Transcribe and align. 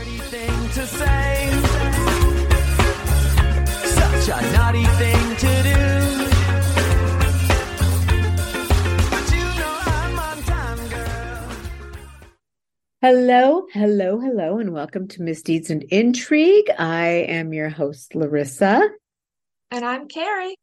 dirty 0.00 0.18
thing 0.18 0.68
to 0.70 0.86
say. 0.86 1.50
Such 3.84 4.28
a 4.28 4.52
naughty 4.52 4.84
thing 4.84 5.36
to 5.36 5.62
do. 5.62 5.80
But 9.10 9.26
you 9.30 9.44
know 9.58 9.78
I'm 9.84 10.18
on 10.18 10.42
time, 10.44 10.88
girl. 10.88 11.56
Hello, 13.02 13.66
hello, 13.72 14.18
hello, 14.20 14.58
and 14.58 14.72
welcome 14.72 15.06
to 15.08 15.22
Misdeeds 15.22 15.68
and 15.68 15.82
Intrigue. 15.82 16.70
I 16.78 17.26
am 17.28 17.52
your 17.52 17.68
host, 17.68 18.14
Larissa. 18.14 18.88
And 19.70 19.84
I'm 19.84 20.08
Carrie. 20.08 20.56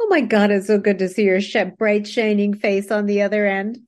Oh 0.00 0.06
my 0.08 0.22
God, 0.22 0.50
it's 0.50 0.66
so 0.66 0.78
good 0.78 0.98
to 1.00 1.10
see 1.10 1.24
your 1.24 1.40
bright, 1.78 2.06
shining 2.06 2.54
face 2.54 2.90
on 2.90 3.04
the 3.04 3.20
other 3.20 3.46
end. 3.46 3.85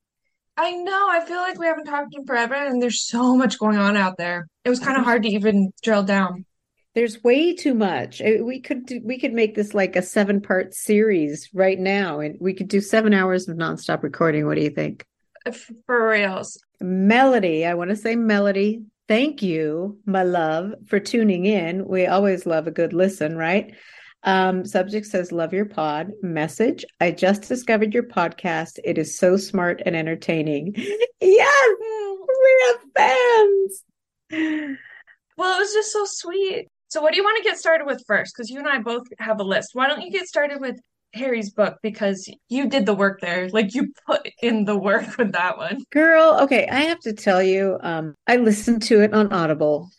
I 0.61 0.71
know, 0.71 1.07
I 1.09 1.23
feel 1.25 1.37
like 1.37 1.57
we 1.57 1.67
haven't 1.67 1.85
talked 1.85 2.13
in 2.13 2.25
forever, 2.25 2.53
and 2.53 2.81
there's 2.81 3.07
so 3.07 3.37
much 3.37 3.57
going 3.57 3.77
on 3.77 3.95
out 3.95 4.17
there. 4.17 4.45
It 4.65 4.69
was 4.69 4.81
kind 4.81 4.97
of 4.97 5.05
hard 5.05 5.23
to 5.23 5.29
even 5.29 5.71
drill 5.81 6.03
down. 6.03 6.45
There's 6.95 7.23
way 7.23 7.55
too 7.55 7.73
much. 7.73 8.21
Uh, 8.21 8.43
We 8.43 8.59
could 8.59 8.85
do, 8.85 8.99
we 9.01 9.19
could 9.19 9.31
make 9.31 9.55
this 9.55 9.73
like 9.73 9.95
a 9.95 10.01
seven 10.01 10.41
part 10.41 10.73
series 10.73 11.49
right 11.53 11.79
now, 11.79 12.19
and 12.19 12.35
we 12.41 12.53
could 12.53 12.67
do 12.67 12.81
seven 12.81 13.13
hours 13.13 13.47
of 13.47 13.55
nonstop 13.55 14.03
recording. 14.03 14.47
What 14.47 14.55
do 14.55 14.61
you 14.61 14.69
think? 14.69 15.05
For 15.85 16.09
reals. 16.09 16.61
Melody, 16.81 17.65
I 17.65 17.75
want 17.75 17.91
to 17.91 17.95
say 17.95 18.17
Melody. 18.17 18.81
Thank 19.07 19.41
you, 19.41 19.99
my 20.05 20.23
love, 20.23 20.73
for 20.87 20.99
tuning 20.99 21.45
in. 21.45 21.87
We 21.87 22.05
always 22.05 22.45
love 22.45 22.67
a 22.67 22.71
good 22.71 22.91
listen, 22.91 23.37
right? 23.37 23.73
Um, 24.23 24.65
subject 24.65 25.05
says, 25.05 25.31
Love 25.31 25.53
your 25.53 25.65
pod. 25.65 26.11
Message, 26.21 26.83
I 26.99 27.11
just 27.11 27.43
discovered 27.43 27.93
your 27.93 28.03
podcast. 28.03 28.79
It 28.83 28.97
is 28.97 29.17
so 29.17 29.37
smart 29.37 29.81
and 29.85 29.95
entertaining. 29.95 30.75
Yes, 31.21 31.75
we 31.79 32.65
have 32.67 32.79
fans. 32.95 34.77
Well, 35.37 35.57
it 35.57 35.59
was 35.59 35.73
just 35.73 35.91
so 35.91 36.05
sweet. 36.05 36.67
So, 36.89 37.01
what 37.01 37.11
do 37.11 37.17
you 37.17 37.23
want 37.23 37.37
to 37.37 37.43
get 37.43 37.57
started 37.57 37.85
with 37.85 38.03
first? 38.07 38.33
Because 38.35 38.49
you 38.49 38.59
and 38.59 38.67
I 38.67 38.79
both 38.79 39.03
have 39.19 39.39
a 39.39 39.43
list. 39.43 39.71
Why 39.73 39.87
don't 39.87 40.01
you 40.01 40.11
get 40.11 40.27
started 40.27 40.59
with 40.59 40.79
Harry's 41.13 41.51
book? 41.51 41.77
Because 41.83 42.29
you 42.49 42.67
did 42.67 42.85
the 42.85 42.93
work 42.93 43.21
there. 43.21 43.47
Like, 43.49 43.75
you 43.75 43.93
put 44.07 44.29
in 44.41 44.65
the 44.65 44.77
work 44.77 45.17
with 45.17 45.33
that 45.33 45.57
one. 45.57 45.83
Girl, 45.91 46.39
okay, 46.41 46.67
I 46.67 46.81
have 46.81 46.99
to 47.01 47.13
tell 47.13 47.43
you, 47.43 47.77
um, 47.81 48.15
I 48.27 48.37
listened 48.37 48.81
to 48.83 49.01
it 49.01 49.13
on 49.13 49.31
Audible. 49.31 49.89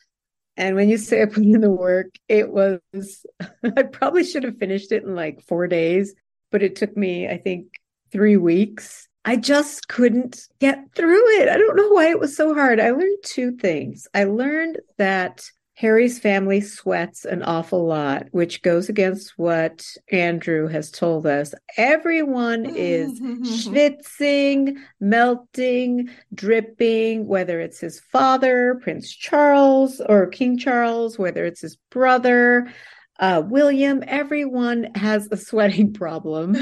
And 0.56 0.76
when 0.76 0.88
you 0.88 0.98
say 0.98 1.22
I 1.22 1.26
put 1.26 1.44
in 1.44 1.60
the 1.60 1.70
work, 1.70 2.14
it 2.28 2.50
was, 2.50 2.80
I 3.64 3.82
probably 3.84 4.24
should 4.24 4.44
have 4.44 4.58
finished 4.58 4.92
it 4.92 5.04
in 5.04 5.14
like 5.14 5.42
four 5.42 5.66
days, 5.66 6.14
but 6.50 6.62
it 6.62 6.76
took 6.76 6.96
me, 6.96 7.28
I 7.28 7.38
think, 7.38 7.66
three 8.12 8.36
weeks. 8.36 9.08
I 9.24 9.36
just 9.36 9.88
couldn't 9.88 10.40
get 10.60 10.78
through 10.94 11.28
it. 11.40 11.48
I 11.48 11.58
don't 11.58 11.76
know 11.76 11.88
why 11.88 12.10
it 12.10 12.18
was 12.18 12.36
so 12.36 12.54
hard. 12.54 12.80
I 12.80 12.90
learned 12.90 13.18
two 13.22 13.52
things. 13.52 14.08
I 14.14 14.24
learned 14.24 14.78
that 14.98 15.44
Harry's 15.80 16.18
family 16.18 16.60
sweats 16.60 17.24
an 17.24 17.42
awful 17.42 17.86
lot, 17.86 18.26
which 18.32 18.60
goes 18.60 18.90
against 18.90 19.38
what 19.38 19.82
Andrew 20.12 20.68
has 20.68 20.90
told 20.90 21.26
us. 21.26 21.54
Everyone 21.78 22.66
is 22.66 23.18
schwitzing, 23.18 24.76
melting, 25.00 26.10
dripping, 26.34 27.26
whether 27.26 27.62
it's 27.62 27.80
his 27.80 27.98
father, 27.98 28.78
Prince 28.82 29.10
Charles, 29.10 30.02
or 30.06 30.26
King 30.26 30.58
Charles, 30.58 31.18
whether 31.18 31.46
it's 31.46 31.62
his 31.62 31.76
brother, 31.90 32.70
uh, 33.18 33.42
William, 33.46 34.04
everyone 34.06 34.88
has 34.94 35.28
a 35.30 35.36
sweating 35.38 35.92
problem. 35.94 36.58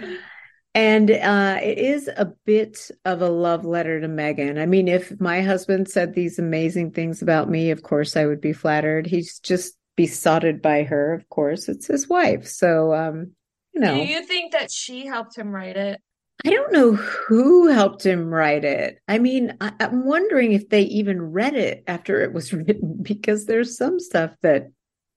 And 0.74 1.10
uh, 1.10 1.58
it 1.62 1.78
is 1.78 2.08
a 2.08 2.32
bit 2.44 2.90
of 3.04 3.22
a 3.22 3.28
love 3.28 3.64
letter 3.64 4.00
to 4.00 4.06
Meghan. 4.06 4.60
I 4.60 4.66
mean, 4.66 4.86
if 4.86 5.18
my 5.20 5.40
husband 5.40 5.88
said 5.88 6.14
these 6.14 6.38
amazing 6.38 6.92
things 6.92 7.22
about 7.22 7.50
me, 7.50 7.70
of 7.70 7.82
course 7.82 8.16
I 8.16 8.26
would 8.26 8.40
be 8.40 8.52
flattered. 8.52 9.06
He's 9.06 9.38
just 9.40 9.74
besotted 9.96 10.62
by 10.62 10.84
her, 10.84 11.14
of 11.14 11.28
course. 11.28 11.68
It's 11.68 11.86
his 11.86 12.08
wife. 12.08 12.46
So, 12.46 12.94
um, 12.94 13.32
you 13.72 13.80
know. 13.80 13.94
Do 13.94 14.04
you 14.04 14.24
think 14.24 14.52
that 14.52 14.70
she 14.70 15.06
helped 15.06 15.36
him 15.36 15.50
write 15.50 15.76
it? 15.76 16.00
I 16.46 16.50
don't 16.50 16.72
know 16.72 16.92
who 16.92 17.66
helped 17.66 18.06
him 18.06 18.32
write 18.32 18.64
it. 18.64 19.00
I 19.08 19.18
mean, 19.18 19.56
I, 19.60 19.72
I'm 19.80 20.06
wondering 20.06 20.52
if 20.52 20.68
they 20.68 20.82
even 20.82 21.20
read 21.20 21.56
it 21.56 21.82
after 21.88 22.20
it 22.20 22.32
was 22.32 22.52
written 22.52 22.98
because 23.02 23.46
there's 23.46 23.76
some 23.76 23.98
stuff 23.98 24.30
that 24.42 24.68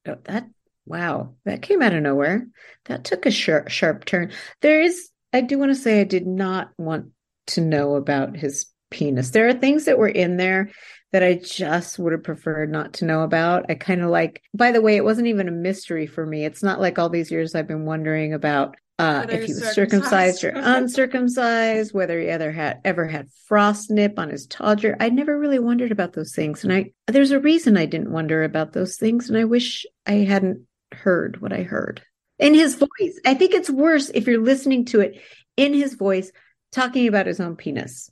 that 0.05 0.49
wow, 0.85 1.35
that 1.45 1.61
came 1.61 1.83
out 1.83 1.93
of 1.93 2.01
nowhere. 2.01 2.47
That 2.85 3.03
took 3.03 3.27
a 3.27 3.31
sharp 3.31 3.69
sharp 3.69 4.05
turn. 4.05 4.31
There 4.61 4.81
is 4.81 5.10
I 5.33 5.41
do 5.41 5.57
want 5.57 5.71
to 5.71 5.75
say 5.75 6.01
I 6.01 6.05
did 6.05 6.27
not 6.27 6.71
want 6.77 7.07
to 7.47 7.61
know 7.61 7.95
about 7.95 8.35
his 8.35 8.67
penis. 8.89 9.29
There 9.31 9.47
are 9.47 9.53
things 9.53 9.85
that 9.85 9.97
were 9.97 10.07
in 10.07 10.37
there 10.37 10.69
that 11.11 11.23
I 11.23 11.35
just 11.35 11.99
would 11.99 12.13
have 12.13 12.23
preferred 12.23 12.71
not 12.71 12.93
to 12.93 13.05
know 13.05 13.23
about. 13.23 13.65
I 13.69 13.75
kind 13.75 14.01
of 14.01 14.09
like 14.09 14.41
by 14.53 14.71
the 14.71 14.81
way, 14.81 14.95
it 14.95 15.03
wasn't 15.03 15.27
even 15.27 15.47
a 15.47 15.51
mystery 15.51 16.07
for 16.07 16.25
me. 16.25 16.45
It's 16.45 16.63
not 16.63 16.79
like 16.79 16.99
all 16.99 17.09
these 17.09 17.31
years 17.31 17.55
I've 17.55 17.67
been 17.67 17.85
wondering 17.85 18.33
about 18.33 18.75
uh, 18.99 19.25
if 19.29 19.45
he 19.45 19.53
was 19.53 19.73
circumcised 19.73 20.43
or 20.43 20.49
uncircumcised, 20.55 21.93
whether 21.93 22.19
he 22.19 22.27
ever 22.27 22.51
had 22.51 22.79
ever 22.85 23.07
had 23.07 23.29
frost 23.47 23.89
nip 23.89 24.19
on 24.19 24.29
his 24.29 24.45
todger. 24.47 24.95
I 24.99 25.09
never 25.09 25.39
really 25.39 25.59
wondered 25.59 25.91
about 25.91 26.13
those 26.13 26.35
things, 26.35 26.63
and 26.63 26.71
I 26.71 26.91
there's 27.07 27.31
a 27.31 27.39
reason 27.39 27.77
I 27.77 27.87
didn't 27.87 28.11
wonder 28.11 28.43
about 28.43 28.73
those 28.73 28.97
things, 28.97 29.27
and 29.27 29.37
I 29.37 29.45
wish 29.45 29.85
I 30.05 30.13
hadn't 30.13 30.67
heard 30.91 31.41
what 31.41 31.51
I 31.51 31.63
heard 31.63 32.03
in 32.41 32.53
his 32.53 32.75
voice. 32.75 33.19
I 33.25 33.35
think 33.35 33.53
it's 33.53 33.69
worse 33.69 34.09
if 34.09 34.27
you're 34.27 34.41
listening 34.41 34.85
to 34.85 34.99
it 34.99 35.21
in 35.55 35.73
his 35.73 35.93
voice 35.93 36.31
talking 36.71 37.07
about 37.07 37.27
his 37.27 37.39
own 37.39 37.55
penis, 37.55 38.09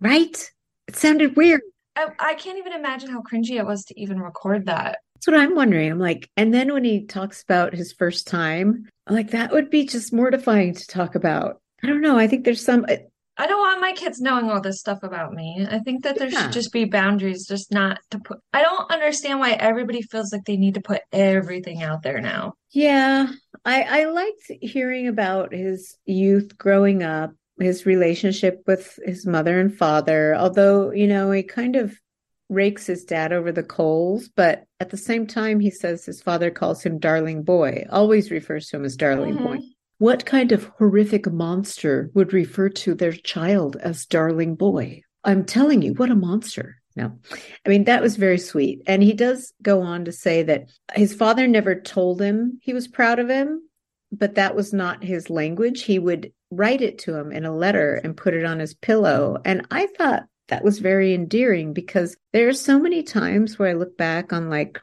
right? 0.00 0.50
It 0.88 0.96
sounded 0.96 1.36
weird. 1.36 1.60
I, 1.96 2.08
I 2.18 2.34
can't 2.34 2.58
even 2.58 2.72
imagine 2.72 3.10
how 3.10 3.22
cringy 3.22 3.58
it 3.58 3.66
was 3.66 3.84
to 3.86 4.00
even 4.00 4.20
record 4.20 4.66
that. 4.66 4.98
That's 5.16 5.26
what 5.26 5.36
I'm 5.36 5.54
wondering. 5.54 5.90
I'm 5.90 5.98
like, 5.98 6.30
and 6.36 6.52
then 6.52 6.72
when 6.72 6.84
he 6.84 7.06
talks 7.06 7.42
about 7.42 7.74
his 7.74 7.92
first 7.92 8.26
time, 8.26 8.88
I'm 9.06 9.14
like, 9.14 9.30
that 9.30 9.52
would 9.52 9.70
be 9.70 9.86
just 9.86 10.12
mortifying 10.12 10.74
to 10.74 10.86
talk 10.86 11.14
about. 11.14 11.60
I 11.82 11.86
don't 11.86 12.00
know. 12.00 12.18
I 12.18 12.26
think 12.26 12.44
there's 12.44 12.64
some. 12.64 12.86
I 13.36 13.46
don't 13.46 13.60
want 13.60 13.80
my 13.80 13.92
kids 13.92 14.20
knowing 14.20 14.48
all 14.48 14.60
this 14.60 14.78
stuff 14.78 15.02
about 15.02 15.32
me. 15.32 15.66
I 15.68 15.80
think 15.80 16.04
that 16.04 16.16
there 16.18 16.28
Yeah. 16.28 16.42
should 16.42 16.52
just 16.52 16.72
be 16.72 16.84
boundaries, 16.84 17.46
just 17.46 17.72
not 17.72 17.98
to 18.10 18.18
put. 18.20 18.38
I 18.52 18.62
don't 18.62 18.90
understand 18.90 19.40
why 19.40 19.52
everybody 19.52 20.02
feels 20.02 20.32
like 20.32 20.44
they 20.44 20.56
need 20.56 20.74
to 20.74 20.80
put 20.80 21.02
everything 21.12 21.82
out 21.82 22.02
there 22.02 22.20
now. 22.20 22.54
Yeah, 22.70 23.28
I 23.64 23.82
I 23.82 24.04
liked 24.06 24.50
hearing 24.60 25.08
about 25.08 25.52
his 25.52 25.96
youth 26.06 26.56
growing 26.56 27.02
up, 27.02 27.32
his 27.58 27.86
relationship 27.86 28.62
with 28.66 28.98
his 29.04 29.26
mother 29.26 29.58
and 29.58 29.76
father. 29.76 30.34
Although 30.36 30.92
you 30.92 31.08
know 31.08 31.30
he 31.32 31.42
kind 31.42 31.74
of 31.76 31.98
rakes 32.48 32.86
his 32.86 33.04
dad 33.04 33.32
over 33.32 33.50
the 33.50 33.62
coals, 33.62 34.28
but 34.28 34.64
at 34.78 34.90
the 34.90 34.96
same 34.96 35.26
time 35.26 35.58
he 35.58 35.70
says 35.70 36.04
his 36.04 36.22
father 36.22 36.50
calls 36.50 36.82
him 36.82 36.98
darling 36.98 37.42
boy, 37.42 37.84
always 37.90 38.30
refers 38.30 38.68
to 38.68 38.76
him 38.76 38.84
as 38.84 38.96
darling 38.96 39.34
mm-hmm. 39.34 39.44
boy. 39.44 39.58
What 40.04 40.26
kind 40.26 40.52
of 40.52 40.70
horrific 40.76 41.32
monster 41.32 42.10
would 42.12 42.34
refer 42.34 42.68
to 42.68 42.94
their 42.94 43.12
child 43.12 43.76
as 43.76 44.04
darling 44.04 44.54
boy? 44.54 45.00
I'm 45.24 45.46
telling 45.46 45.80
you, 45.80 45.94
what 45.94 46.10
a 46.10 46.14
monster. 46.14 46.76
No, 46.94 47.18
I 47.64 47.68
mean, 47.70 47.84
that 47.84 48.02
was 48.02 48.16
very 48.16 48.36
sweet. 48.36 48.82
And 48.86 49.02
he 49.02 49.14
does 49.14 49.54
go 49.62 49.80
on 49.80 50.04
to 50.04 50.12
say 50.12 50.42
that 50.42 50.68
his 50.92 51.14
father 51.14 51.46
never 51.46 51.80
told 51.80 52.20
him 52.20 52.58
he 52.60 52.74
was 52.74 52.86
proud 52.86 53.18
of 53.18 53.30
him, 53.30 53.62
but 54.12 54.34
that 54.34 54.54
was 54.54 54.74
not 54.74 55.02
his 55.02 55.30
language. 55.30 55.84
He 55.84 55.98
would 55.98 56.34
write 56.50 56.82
it 56.82 56.98
to 56.98 57.16
him 57.16 57.32
in 57.32 57.46
a 57.46 57.56
letter 57.56 57.94
and 57.94 58.14
put 58.14 58.34
it 58.34 58.44
on 58.44 58.58
his 58.58 58.74
pillow. 58.74 59.38
And 59.42 59.66
I 59.70 59.86
thought 59.86 60.24
that 60.48 60.62
was 60.62 60.80
very 60.80 61.14
endearing 61.14 61.72
because 61.72 62.14
there 62.34 62.46
are 62.48 62.52
so 62.52 62.78
many 62.78 63.04
times 63.04 63.58
where 63.58 63.70
I 63.70 63.72
look 63.72 63.96
back 63.96 64.34
on 64.34 64.50
like, 64.50 64.78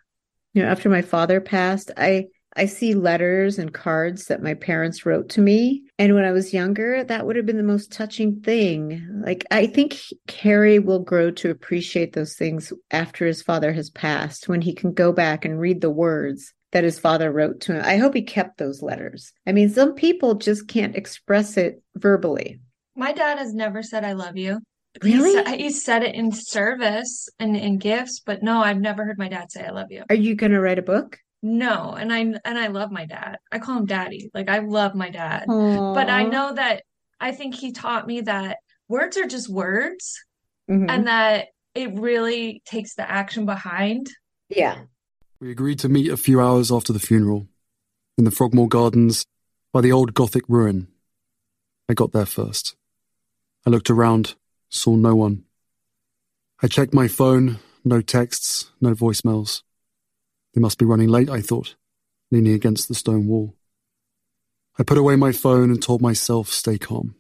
you 0.56 0.64
know, 0.64 0.68
after 0.68 0.90
my 0.90 1.04
father 1.04 1.40
passed, 1.40 1.92
I 1.96 2.30
I 2.56 2.66
see 2.66 2.94
letters 2.94 3.58
and 3.60 3.74
cards 3.74 4.26
that 4.26 4.44
my 4.44 4.54
parents 4.54 5.06
wrote 5.06 5.30
to 5.30 5.42
me. 5.42 5.84
And 5.98 6.16
when 6.16 6.26
I 6.26 6.32
was 6.32 6.54
younger, 6.54 7.04
that 7.04 7.26
would 7.26 7.36
have 7.36 7.46
been 7.46 7.58
the 7.58 7.64
most 7.64 7.92
touching 7.92 8.42
thing. 8.42 9.22
Like, 9.26 9.46
I 9.52 9.68
think 9.68 9.98
Harry 10.42 10.80
will 10.80 11.00
grow 11.00 11.32
to 11.32 11.50
appreciate 11.50 12.14
those 12.14 12.36
things 12.36 12.74
after 12.92 13.26
his 13.26 13.42
father 13.42 13.72
has 13.74 13.90
passed, 13.90 14.50
when 14.50 14.62
he 14.62 14.74
can 14.74 14.94
go 14.94 15.14
back 15.14 15.46
and 15.46 15.60
read 15.60 15.82
the 15.82 15.90
words 15.90 16.54
that 16.72 16.84
his 16.84 17.00
father 17.00 17.32
wrote 17.32 17.62
to 17.62 17.76
him. 17.76 17.82
I 17.86 17.98
hope 17.98 18.14
he 18.14 18.22
kept 18.22 18.58
those 18.58 18.82
letters. 18.82 19.34
I 19.46 19.52
mean, 19.52 19.70
some 19.70 19.94
people 19.94 20.36
just 20.36 20.68
can't 20.68 20.96
express 20.96 21.58
it 21.58 21.82
verbally. 21.96 22.60
My 22.96 23.14
dad 23.14 23.38
has 23.38 23.54
never 23.54 23.84
said 23.84 24.04
I 24.04 24.14
love 24.14 24.38
you. 24.38 24.60
Really? 25.02 25.30
He 25.30 25.44
said, 25.44 25.60
he 25.60 25.70
said 25.70 26.04
it 26.04 26.16
in 26.16 26.32
service 26.32 27.30
and 27.40 27.56
in 27.56 27.78
gifts, 27.78 28.20
but 28.20 28.44
no, 28.44 28.62
I've 28.62 28.80
never 28.80 29.06
heard 29.06 29.18
my 29.18 29.30
dad 29.30 29.52
say 29.52 29.66
I 29.66 29.72
love 29.72 29.88
you. 29.90 30.04
Are 30.10 30.16
you 30.16 30.36
going 30.36 30.52
to 30.52 30.60
write 30.60 30.80
a 30.80 30.84
book? 30.84 31.18
No, 31.44 31.92
and 31.94 32.14
I 32.14 32.20
and 32.20 32.58
I 32.60 32.68
love 32.68 32.92
my 32.92 33.06
dad. 33.06 33.38
I 33.52 33.60
call 33.60 33.78
him 33.78 33.86
daddy. 33.86 34.30
Like 34.34 34.50
I 34.50 34.60
love 34.60 34.94
my 34.96 35.10
dad. 35.10 35.46
But 35.48 36.10
I 36.10 36.24
know 36.24 36.54
that 36.54 36.84
I 37.20 37.32
think 37.32 37.56
he 37.56 37.72
taught 37.72 38.06
me 38.08 38.22
that 38.22 38.58
words 38.88 39.18
are 39.18 39.28
just 39.28 39.50
words 39.50 40.24
Mhm. 40.70 40.90
and 40.90 41.08
that 41.08 41.48
it 41.74 41.94
really 42.00 42.62
takes 42.66 42.96
the 42.96 43.10
action 43.10 43.46
behind. 43.46 44.10
yeah. 44.50 44.84
We 45.40 45.50
agreed 45.50 45.80
to 45.80 45.90
meet 45.90 46.12
a 46.12 46.18
few 46.18 46.40
hours 46.40 46.72
after 46.72 46.94
the 46.94 47.00
funeral 47.00 47.48
in 48.16 48.26
the 48.26 48.32
Frogmore 48.32 48.68
Gardens 48.68 49.26
by 49.74 49.82
the 49.82 49.92
old 49.92 50.14
Gothic 50.14 50.44
ruin. 50.48 50.88
I 51.90 51.96
got 51.96 52.12
there 52.12 52.28
first. 52.28 52.76
I 53.66 53.72
looked 53.72 53.90
around, 53.90 54.36
saw 54.70 54.96
no 54.96 55.16
one. 55.16 55.46
I 56.62 56.68
checked 56.68 56.94
my 56.94 57.08
phone, 57.08 57.58
no 57.84 58.02
texts, 58.02 58.70
no 58.80 58.94
voicemails. 58.94 59.64
They 60.54 60.62
must 60.62 60.78
be 60.78 60.86
running 60.86 61.10
late, 61.10 61.30
I 61.30 61.42
thought, 61.42 61.76
leaning 62.32 62.54
against 62.54 62.88
the 62.88 62.96
stone 62.96 63.28
wall. 63.28 63.56
I 64.78 64.84
put 64.84 64.98
away 64.98 65.16
my 65.16 65.32
phone 65.32 65.70
and 65.70 65.82
told 65.82 66.02
myself 66.02 66.50
stay 66.50 66.78
calm. 66.78 67.16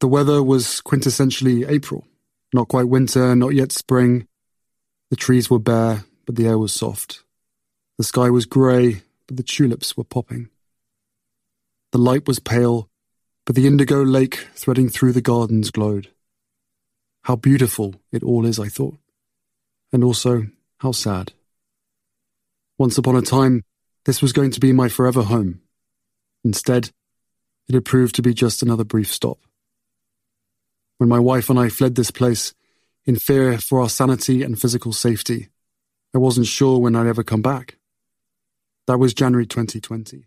The 0.00 0.08
weather 0.08 0.42
was 0.42 0.82
quintessentially 0.84 1.68
April, 1.68 2.06
not 2.52 2.68
quite 2.68 2.88
winter, 2.88 3.34
not 3.34 3.54
yet 3.54 3.72
spring. 3.72 4.26
The 5.10 5.16
trees 5.16 5.48
were 5.48 5.58
bare, 5.58 6.04
but 6.26 6.36
the 6.36 6.46
air 6.46 6.58
was 6.58 6.72
soft. 6.72 7.22
The 7.96 8.04
sky 8.04 8.28
was 8.28 8.44
grey, 8.44 9.02
but 9.26 9.36
the 9.36 9.42
tulips 9.42 9.96
were 9.96 10.04
popping. 10.04 10.50
The 11.92 11.98
light 11.98 12.26
was 12.26 12.38
pale, 12.38 12.90
but 13.46 13.56
the 13.56 13.66
indigo 13.66 14.02
lake 14.02 14.48
threading 14.54 14.88
through 14.88 15.12
the 15.12 15.22
gardens 15.22 15.70
glowed. 15.70 16.08
How 17.22 17.36
beautiful 17.36 17.94
it 18.12 18.22
all 18.22 18.44
is, 18.44 18.58
I 18.58 18.68
thought, 18.68 18.98
and 19.92 20.04
also 20.04 20.48
how 20.80 20.92
sad. 20.92 21.32
Once 22.78 22.98
upon 22.98 23.16
a 23.16 23.22
time, 23.22 23.64
this 24.04 24.20
was 24.20 24.32
going 24.32 24.50
to 24.50 24.60
be 24.60 24.72
my 24.72 24.88
forever 24.88 25.22
home. 25.22 25.60
Instead, 26.44 26.90
it 27.68 27.74
had 27.74 27.84
proved 27.84 28.14
to 28.14 28.22
be 28.22 28.34
just 28.34 28.62
another 28.62 28.84
brief 28.84 29.12
stop. 29.12 29.38
When 30.98 31.08
my 31.08 31.18
wife 31.18 31.50
and 31.50 31.58
I 31.58 31.68
fled 31.68 31.94
this 31.94 32.10
place, 32.10 32.54
in 33.06 33.16
fear 33.16 33.56
for 33.58 33.80
our 33.80 33.88
sanity 33.88 34.42
and 34.42 34.60
physical 34.60 34.92
safety, 34.92 35.48
I 36.14 36.18
wasn't 36.18 36.46
sure 36.46 36.78
when 36.78 36.96
I'd 36.96 37.06
ever 37.06 37.22
come 37.22 37.42
back. 37.42 37.78
That 38.86 38.98
was 38.98 39.14
January 39.14 39.46
2020. 39.46 40.26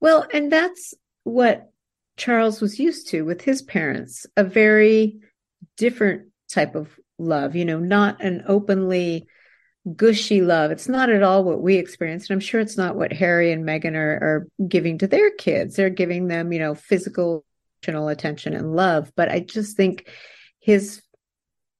Well, 0.00 0.26
and 0.32 0.50
that's 0.50 0.94
what 1.24 1.70
Charles 2.16 2.60
was 2.60 2.78
used 2.78 3.08
to 3.08 3.24
with 3.24 3.42
his 3.42 3.62
parents 3.62 4.26
a 4.36 4.44
very 4.44 5.20
different 5.76 6.28
type 6.48 6.74
of 6.74 6.98
love, 7.18 7.54
you 7.54 7.64
know, 7.64 7.78
not 7.78 8.22
an 8.22 8.44
openly 8.46 9.26
gushy 9.96 10.40
love. 10.42 10.70
It's 10.70 10.88
not 10.88 11.10
at 11.10 11.22
all 11.22 11.44
what 11.44 11.62
we 11.62 11.76
experience. 11.76 12.28
And 12.28 12.34
I'm 12.34 12.40
sure 12.40 12.60
it's 12.60 12.76
not 12.76 12.96
what 12.96 13.12
Harry 13.12 13.52
and 13.52 13.64
Meghan 13.64 13.94
are, 13.96 14.46
are 14.58 14.66
giving 14.68 14.98
to 14.98 15.06
their 15.06 15.30
kids. 15.30 15.76
They're 15.76 15.90
giving 15.90 16.28
them, 16.28 16.52
you 16.52 16.58
know, 16.58 16.74
physical 16.74 17.44
attention 17.86 18.54
and 18.54 18.76
love. 18.76 19.10
But 19.16 19.30
I 19.30 19.40
just 19.40 19.76
think 19.76 20.08
his. 20.60 21.02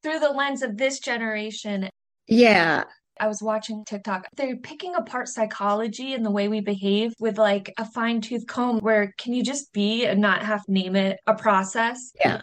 Through 0.02 0.20
the 0.20 0.30
lens 0.30 0.62
of 0.62 0.76
this 0.76 0.98
generation. 0.98 1.90
Yeah. 2.26 2.84
I 3.20 3.26
was 3.26 3.42
watching 3.42 3.84
TikTok. 3.84 4.26
They're 4.34 4.56
picking 4.56 4.94
apart 4.94 5.28
psychology 5.28 6.14
and 6.14 6.24
the 6.24 6.30
way 6.30 6.48
we 6.48 6.60
behave 6.60 7.12
with 7.20 7.36
like 7.36 7.72
a 7.76 7.84
fine 7.84 8.22
tooth 8.22 8.46
comb, 8.46 8.78
where 8.78 9.12
can 9.18 9.34
you 9.34 9.42
just 9.42 9.74
be 9.74 10.06
and 10.06 10.22
not 10.22 10.42
have 10.42 10.64
to 10.64 10.72
name 10.72 10.96
it 10.96 11.18
a 11.26 11.34
process? 11.34 12.12
Yeah. 12.18 12.40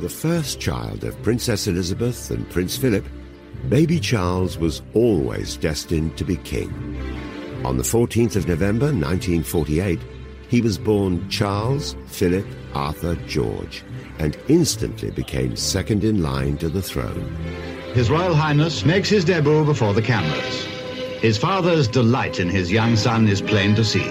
The 0.00 0.10
first 0.10 0.60
child 0.60 1.04
of 1.04 1.20
Princess 1.22 1.66
Elizabeth 1.66 2.30
and 2.30 2.48
Prince 2.50 2.76
Philip, 2.76 3.06
baby 3.68 3.98
Charles 3.98 4.58
was 4.58 4.82
always 4.94 5.56
destined 5.56 6.16
to 6.16 6.24
be 6.24 6.36
king. 6.36 6.70
On 7.64 7.76
the 7.76 7.82
14th 7.82 8.36
of 8.36 8.46
November 8.46 8.86
1948, 8.86 9.98
he 10.48 10.60
was 10.60 10.78
born 10.78 11.28
Charles 11.28 11.96
Philip 12.06 12.46
Arthur 12.74 13.16
George 13.26 13.82
and 14.18 14.38
instantly 14.48 15.10
became 15.10 15.56
second 15.56 16.04
in 16.04 16.22
line 16.22 16.56
to 16.58 16.68
the 16.68 16.82
throne. 16.82 17.34
His 17.92 18.08
Royal 18.10 18.34
Highness 18.34 18.84
makes 18.84 19.08
his 19.08 19.24
debut 19.24 19.64
before 19.64 19.94
the 19.94 20.02
cameras. 20.02 20.64
His 21.20 21.36
father's 21.36 21.88
delight 21.88 22.38
in 22.38 22.48
his 22.48 22.70
young 22.70 22.94
son 22.94 23.26
is 23.26 23.42
plain 23.42 23.74
to 23.74 23.84
see. 23.84 24.06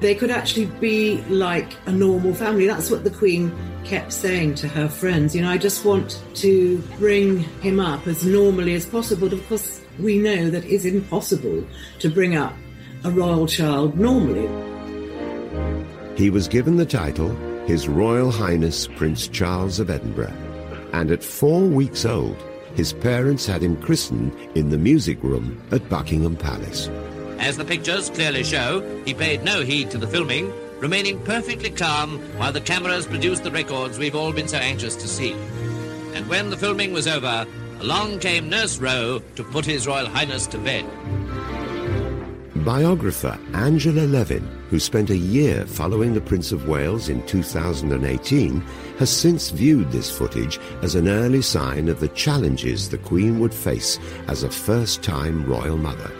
They 0.00 0.14
could 0.14 0.30
actually 0.30 0.66
be 0.66 1.22
like 1.28 1.74
a 1.86 1.92
normal 1.92 2.34
family. 2.34 2.66
That's 2.66 2.90
what 2.90 3.04
the 3.04 3.10
Queen 3.10 3.52
kept 3.88 4.12
saying 4.12 4.54
to 4.54 4.68
her 4.68 4.86
friends. 4.86 5.34
You 5.34 5.42
know, 5.42 5.50
I 5.50 5.56
just 5.56 5.84
want 5.84 6.22
to 6.34 6.78
bring 6.98 7.38
him 7.62 7.80
up 7.80 8.06
as 8.06 8.24
normally 8.24 8.74
as 8.74 8.84
possible. 8.84 9.28
But 9.28 9.38
Of 9.38 9.48
course, 9.48 9.80
we 9.98 10.18
know 10.18 10.50
that 10.50 10.64
it's 10.66 10.84
impossible 10.84 11.64
to 12.00 12.10
bring 12.10 12.36
up 12.36 12.54
a 13.04 13.10
royal 13.10 13.46
child 13.46 13.98
normally. 13.98 14.46
He 16.16 16.28
was 16.28 16.48
given 16.48 16.76
the 16.76 16.84
title 16.84 17.34
His 17.66 17.88
Royal 17.88 18.30
Highness 18.30 18.86
Prince 18.88 19.26
Charles 19.28 19.80
of 19.80 19.88
Edinburgh, 19.88 20.34
and 20.92 21.10
at 21.10 21.24
four 21.24 21.62
weeks 21.62 22.04
old, 22.04 22.36
his 22.74 22.92
parents 22.92 23.46
had 23.46 23.62
him 23.62 23.80
christened 23.80 24.36
in 24.54 24.68
the 24.68 24.78
music 24.78 25.22
room 25.22 25.60
at 25.70 25.88
Buckingham 25.88 26.36
Palace. 26.36 26.88
As 27.38 27.56
the 27.56 27.64
pictures 27.64 28.10
clearly 28.10 28.44
show, 28.44 28.82
he 29.04 29.14
paid 29.14 29.44
no 29.44 29.62
heed 29.62 29.90
to 29.92 29.98
the 29.98 30.08
filming, 30.08 30.52
remaining 30.80 31.20
perfectly 31.24 31.70
calm 31.70 32.18
while 32.38 32.52
the 32.52 32.60
cameras 32.60 33.06
produced 33.06 33.42
the 33.42 33.50
records 33.50 33.98
we've 33.98 34.16
all 34.16 34.32
been 34.32 34.48
so 34.48 34.58
anxious 34.58 34.96
to 34.96 35.08
see. 35.08 35.32
And 36.14 36.28
when 36.28 36.50
the 36.50 36.56
filming 36.56 36.92
was 36.92 37.06
over, 37.06 37.46
along 37.80 38.18
came 38.20 38.48
Nurse 38.48 38.78
Rowe 38.78 39.20
to 39.36 39.44
put 39.44 39.64
His 39.64 39.86
Royal 39.86 40.06
Highness 40.06 40.46
to 40.48 40.58
bed. 40.58 40.84
Biographer 42.64 43.38
Angela 43.54 44.06
Levin, 44.06 44.46
who 44.68 44.78
spent 44.78 45.10
a 45.10 45.16
year 45.16 45.64
following 45.64 46.12
the 46.12 46.20
Prince 46.20 46.52
of 46.52 46.68
Wales 46.68 47.08
in 47.08 47.24
2018, 47.26 48.60
has 48.98 49.10
since 49.10 49.50
viewed 49.50 49.90
this 49.90 50.10
footage 50.10 50.58
as 50.82 50.94
an 50.94 51.08
early 51.08 51.40
sign 51.40 51.88
of 51.88 52.00
the 52.00 52.08
challenges 52.08 52.88
the 52.88 52.98
Queen 52.98 53.38
would 53.40 53.54
face 53.54 53.98
as 54.26 54.42
a 54.42 54.50
first 54.50 55.02
time 55.02 55.46
royal 55.46 55.76
mother. 55.76 56.10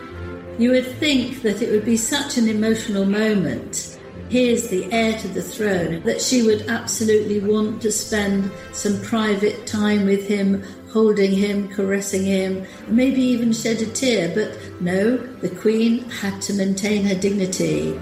You 0.58 0.70
would 0.70 0.86
think 0.86 1.42
that 1.42 1.60
it 1.60 1.70
would 1.70 1.84
be 1.84 1.96
such 1.96 2.38
an 2.38 2.48
emotional 2.48 3.04
moment. 3.04 3.97
Here's 4.28 4.68
the 4.68 4.92
heir 4.92 5.18
to 5.20 5.28
the 5.28 5.40
throne, 5.40 6.02
that 6.02 6.20
she 6.20 6.42
would 6.42 6.68
absolutely 6.68 7.40
want 7.40 7.80
to 7.80 7.90
spend 7.90 8.50
some 8.72 9.00
private 9.00 9.66
time 9.66 10.04
with 10.04 10.28
him, 10.28 10.62
holding 10.92 11.32
him, 11.32 11.68
caressing 11.68 12.26
him, 12.26 12.66
maybe 12.88 13.22
even 13.22 13.54
shed 13.54 13.80
a 13.80 13.86
tear. 13.86 14.30
But 14.34 14.80
no, 14.82 15.16
the 15.16 15.48
Queen 15.48 16.00
had 16.10 16.42
to 16.42 16.52
maintain 16.52 17.06
her 17.06 17.14
dignity. 17.14 17.98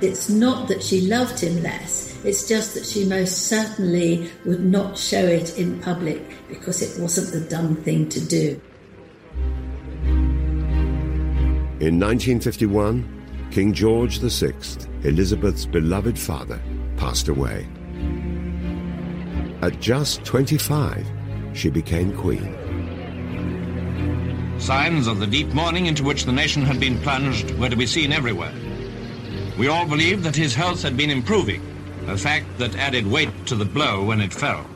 It's 0.00 0.28
not 0.28 0.66
that 0.66 0.82
she 0.82 1.02
loved 1.02 1.38
him 1.38 1.62
less, 1.62 2.18
it's 2.24 2.48
just 2.48 2.74
that 2.74 2.84
she 2.84 3.04
most 3.04 3.46
certainly 3.46 4.28
would 4.44 4.64
not 4.64 4.98
show 4.98 5.24
it 5.24 5.56
in 5.56 5.78
public 5.80 6.22
because 6.48 6.82
it 6.82 7.00
wasn't 7.00 7.30
the 7.30 7.48
dumb 7.48 7.76
thing 7.76 8.08
to 8.08 8.20
do. 8.20 8.60
In 11.78 12.00
1951, 12.00 13.48
King 13.52 13.72
George 13.72 14.18
VI, 14.18 14.52
Elizabeth's 15.06 15.64
beloved 15.66 16.18
father, 16.18 16.60
passed 16.96 17.28
away. 17.28 17.68
At 19.62 19.80
just 19.80 20.24
25, 20.24 21.06
she 21.54 21.70
became 21.70 22.12
queen. 22.16 22.54
Signs 24.58 25.06
of 25.06 25.20
the 25.20 25.26
deep 25.26 25.46
mourning 25.54 25.86
into 25.86 26.02
which 26.02 26.24
the 26.24 26.32
nation 26.32 26.62
had 26.62 26.80
been 26.80 26.98
plunged 27.02 27.52
were 27.52 27.68
to 27.68 27.76
be 27.76 27.86
seen 27.86 28.12
everywhere. 28.12 28.52
We 29.56 29.68
all 29.68 29.86
believed 29.86 30.24
that 30.24 30.34
his 30.34 30.56
health 30.56 30.82
had 30.82 30.96
been 30.96 31.10
improving, 31.10 31.62
a 32.08 32.18
fact 32.18 32.46
that 32.58 32.74
added 32.74 33.06
weight 33.06 33.30
to 33.46 33.54
the 33.54 33.64
blow 33.64 34.04
when 34.04 34.20
it 34.20 34.32
fell. 34.32 34.66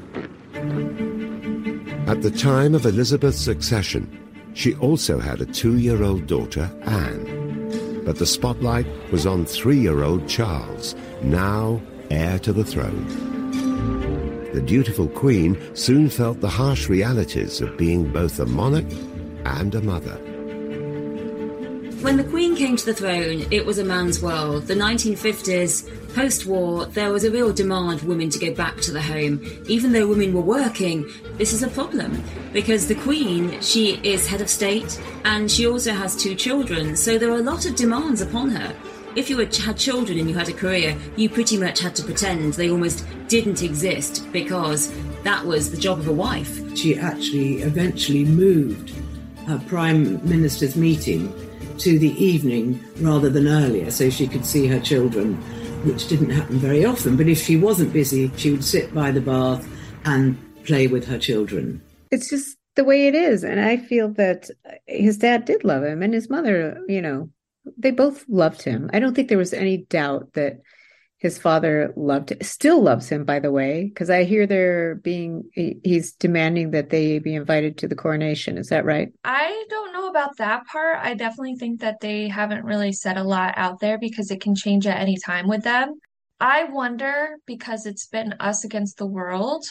At 2.07 2.23
the 2.23 2.31
time 2.31 2.76
of 2.76 2.87
Elizabeth's 2.87 3.49
accession, 3.49 4.09
she 4.54 4.75
also 4.76 5.19
had 5.19 5.40
a 5.40 5.47
two-year-old 5.47 6.28
daughter, 6.28 6.71
Anne. 6.83 7.39
But 8.04 8.19
the 8.19 8.26
spotlight 8.26 8.87
was 9.12 9.26
on 9.26 9.45
three-year-old 9.45 10.28
Charles, 10.28 10.95
now 11.23 11.80
heir 12.11 12.38
to 12.40 12.52
the 12.52 12.64
throne. 12.64 13.07
The 14.52 14.61
dutiful 14.61 15.09
queen 15.09 15.57
soon 15.75 16.09
felt 16.09 16.40
the 16.40 16.49
harsh 16.49 16.88
realities 16.88 17.61
of 17.61 17.76
being 17.76 18.11
both 18.11 18.40
a 18.40 18.47
monarch 18.47 18.90
and 19.45 19.75
a 19.75 19.80
mother. 19.80 20.19
When 22.02 22.16
the 22.16 22.25
Queen 22.25 22.57
came 22.57 22.76
to 22.76 22.87
the 22.87 22.95
throne, 22.95 23.47
it 23.50 23.66
was 23.66 23.76
a 23.76 23.85
man's 23.85 24.23
world. 24.23 24.66
The 24.66 24.75
1950s, 24.75 26.14
post 26.14 26.47
war, 26.47 26.87
there 26.87 27.12
was 27.12 27.25
a 27.25 27.30
real 27.30 27.52
demand 27.52 28.00
for 28.00 28.07
women 28.07 28.30
to 28.30 28.38
go 28.38 28.54
back 28.54 28.78
to 28.78 28.90
the 28.90 29.02
home. 29.02 29.42
Even 29.66 29.92
though 29.92 30.09
women 30.09 30.33
were 30.33 30.40
working, 30.40 31.07
this 31.37 31.52
is 31.52 31.62
a 31.62 31.69
problem 31.69 32.25
because 32.54 32.88
the 32.88 32.95
Queen, 32.95 33.61
she 33.61 34.00
is 34.02 34.26
head 34.26 34.40
of 34.40 34.49
state 34.49 34.99
and 35.26 35.50
she 35.50 35.66
also 35.66 35.92
has 35.92 36.16
two 36.16 36.35
children, 36.35 36.97
so 36.97 37.19
there 37.19 37.30
are 37.30 37.37
a 37.37 37.42
lot 37.42 37.66
of 37.66 37.76
demands 37.76 38.23
upon 38.23 38.49
her. 38.49 38.75
If 39.14 39.28
you 39.28 39.37
had 39.37 39.76
children 39.76 40.19
and 40.19 40.26
you 40.26 40.35
had 40.35 40.49
a 40.49 40.54
career, 40.54 40.97
you 41.16 41.28
pretty 41.28 41.59
much 41.59 41.80
had 41.80 41.95
to 41.97 42.02
pretend 42.02 42.54
they 42.54 42.71
almost 42.71 43.04
didn't 43.28 43.62
exist 43.62 44.26
because 44.33 44.90
that 45.23 45.45
was 45.45 45.71
the 45.71 45.76
job 45.76 45.99
of 45.99 46.09
a 46.09 46.12
wife. 46.12 46.78
She 46.78 46.97
actually 46.97 47.61
eventually 47.61 48.25
moved 48.25 48.95
her 49.47 49.62
Prime 49.69 50.26
Minister's 50.26 50.76
meeting 50.76 51.30
to 51.80 51.99
the 51.99 52.12
evening 52.22 52.82
rather 53.00 53.30
than 53.30 53.49
earlier 53.49 53.90
so 53.90 54.10
she 54.10 54.26
could 54.26 54.44
see 54.44 54.66
her 54.66 54.80
children, 54.80 55.34
which 55.84 56.08
didn't 56.08 56.30
happen 56.30 56.58
very 56.58 56.84
often. 56.84 57.16
But 57.16 57.28
if 57.28 57.42
she 57.42 57.56
wasn't 57.56 57.92
busy, 57.92 58.30
she 58.37 58.50
would 58.50 58.64
sit 58.64 58.94
by 58.94 59.10
the 59.10 59.20
bath 59.20 59.66
and 60.04 60.38
play 60.64 60.87
with 60.87 61.06
her 61.06 61.18
children. 61.18 61.82
It's 62.10 62.28
just 62.28 62.56
the 62.76 62.84
way 62.84 63.06
it 63.06 63.14
is. 63.14 63.44
And 63.44 63.60
I 63.60 63.76
feel 63.76 64.10
that 64.14 64.50
his 64.87 65.18
dad 65.18 65.44
did 65.44 65.64
love 65.64 65.82
him 65.82 66.02
and 66.02 66.12
his 66.12 66.28
mother, 66.28 66.80
you 66.88 67.00
know, 67.00 67.30
they 67.76 67.90
both 67.90 68.25
loved 68.28 68.62
him. 68.62 68.90
I 68.92 68.99
don't 68.99 69.14
think 69.14 69.28
there 69.28 69.38
was 69.38 69.52
any 69.52 69.78
doubt 69.78 70.32
that 70.34 70.60
his 71.21 71.39
father 71.39 71.93
loved 71.97 72.33
still 72.43 72.83
loves 72.83 73.09
him 73.09 73.25
by 73.25 73.39
the 73.39 73.53
way 73.53 73.85
because 73.85 74.11
i 74.11 74.25
hear 74.25 74.47
they're 74.47 74.97
being 74.97 75.45
he- 75.53 75.79
he's 75.85 76.12
demanding 76.12 76.73
that 76.73 76.91
they 76.91 77.19
be 77.19 77.35
invited 77.35 77.79
to 77.79 77.87
the 77.87 77.95
coronation 77.95 78.59
is 78.59 78.69
that 78.69 78.85
right 78.85 79.12
I 79.25 79.65
don't 79.69 79.93
know 79.93 80.09
about 80.09 80.37
that 80.39 80.67
part. 80.67 80.99
I 80.99 81.15
definitely 81.15 81.57
think 81.57 81.81
that 81.81 82.00
they 82.00 82.29
haven't 82.29 82.65
really 82.65 82.93
said 82.93 83.17
a 83.17 83.23
lot 83.23 83.55
out 83.57 83.79
there 83.81 83.99
because 83.99 84.31
it 84.31 84.41
can 84.41 84.55
change 84.55 84.87
at 84.87 84.99
any 84.99 85.17
time 85.25 85.49
with 85.49 85.62
them. 85.62 85.95
I 86.41 86.65
wonder 86.65 87.37
because 87.47 87.87
it's 87.87 88.07
been 88.07 88.35
us 88.41 88.65
against 88.65 88.97
the 88.97 89.07
world, 89.07 89.65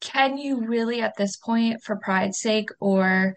can 0.00 0.38
you 0.38 0.66
really 0.66 1.00
at 1.02 1.16
this 1.16 1.36
point, 1.36 1.82
for 1.84 1.96
pride's 1.96 2.40
sake, 2.40 2.70
or 2.80 3.34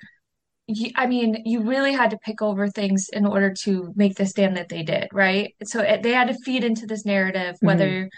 I 0.96 1.06
mean, 1.06 1.44
you 1.46 1.62
really 1.62 1.94
had 1.94 2.10
to 2.10 2.18
pick 2.18 2.42
over 2.42 2.68
things 2.68 3.08
in 3.14 3.26
order 3.26 3.54
to 3.64 3.94
make 3.96 4.16
the 4.16 4.26
stand 4.26 4.58
that 4.58 4.70
they 4.70 4.82
did, 4.82 5.10
right? 5.14 5.54
So 5.64 5.82
it, 5.82 6.02
they 6.02 6.12
had 6.12 6.28
to 6.30 6.38
feed 6.44 6.64
into 6.64 6.88
this 6.88 7.06
narrative, 7.06 7.56
mm-hmm. 7.56 7.68
whether 7.68 8.10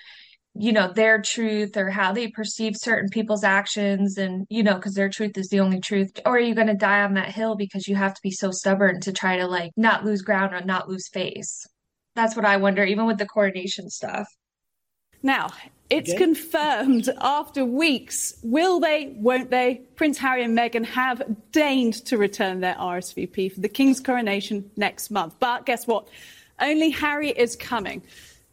you 0.59 0.71
know 0.71 0.91
their 0.91 1.21
truth 1.21 1.77
or 1.77 1.89
how 1.89 2.13
they 2.13 2.29
perceive 2.29 2.75
certain 2.75 3.09
people's 3.09 3.43
actions 3.43 4.17
and 4.17 4.47
you 4.49 4.63
know 4.63 4.73
because 4.73 4.95
their 4.95 5.09
truth 5.09 5.37
is 5.37 5.49
the 5.49 5.59
only 5.59 5.81
truth. 5.81 6.11
Or 6.25 6.37
are 6.37 6.39
you 6.39 6.55
going 6.55 6.67
to 6.67 6.73
die 6.73 7.03
on 7.03 7.15
that 7.15 7.31
hill 7.31 7.55
because 7.55 7.87
you 7.87 7.95
have 7.95 8.13
to 8.13 8.21
be 8.23 8.31
so 8.31 8.51
stubborn 8.51 9.01
to 9.01 9.11
try 9.11 9.37
to 9.37 9.47
like 9.47 9.71
not 9.75 10.05
lose 10.05 10.21
ground 10.21 10.53
or 10.53 10.61
not 10.61 10.89
lose 10.89 11.09
face? 11.09 11.65
That's 12.15 12.35
what 12.35 12.45
i 12.45 12.57
wonder 12.57 12.83
even 12.83 13.05
with 13.05 13.17
the 13.17 13.27
coronation 13.27 13.89
stuff. 13.89 14.27
Now, 15.21 15.49
it's 15.89 16.09
Okay. 16.09 16.17
confirmed 16.17 17.09
after 17.21 17.63
weeks. 17.63 18.35
Will 18.43 18.79
they, 18.79 19.13
won't 19.17 19.49
they? 19.49 19.81
Prince 19.95 20.17
Harry 20.17 20.43
and 20.43 20.57
Meghan 20.57 20.85
have 20.85 21.21
deigned 21.51 21.93
to 22.05 22.17
return 22.17 22.59
their 22.59 22.75
RSVP 22.75 23.51
for 23.53 23.61
the 23.61 23.69
King's 23.69 23.99
coronation 23.99 24.69
next 24.75 25.11
month. 25.11 25.35
But 25.39 25.65
guess 25.65 25.87
what? 25.87 26.07
Only 26.59 26.89
Harry 26.89 27.29
is 27.29 27.55
coming. 27.55 28.01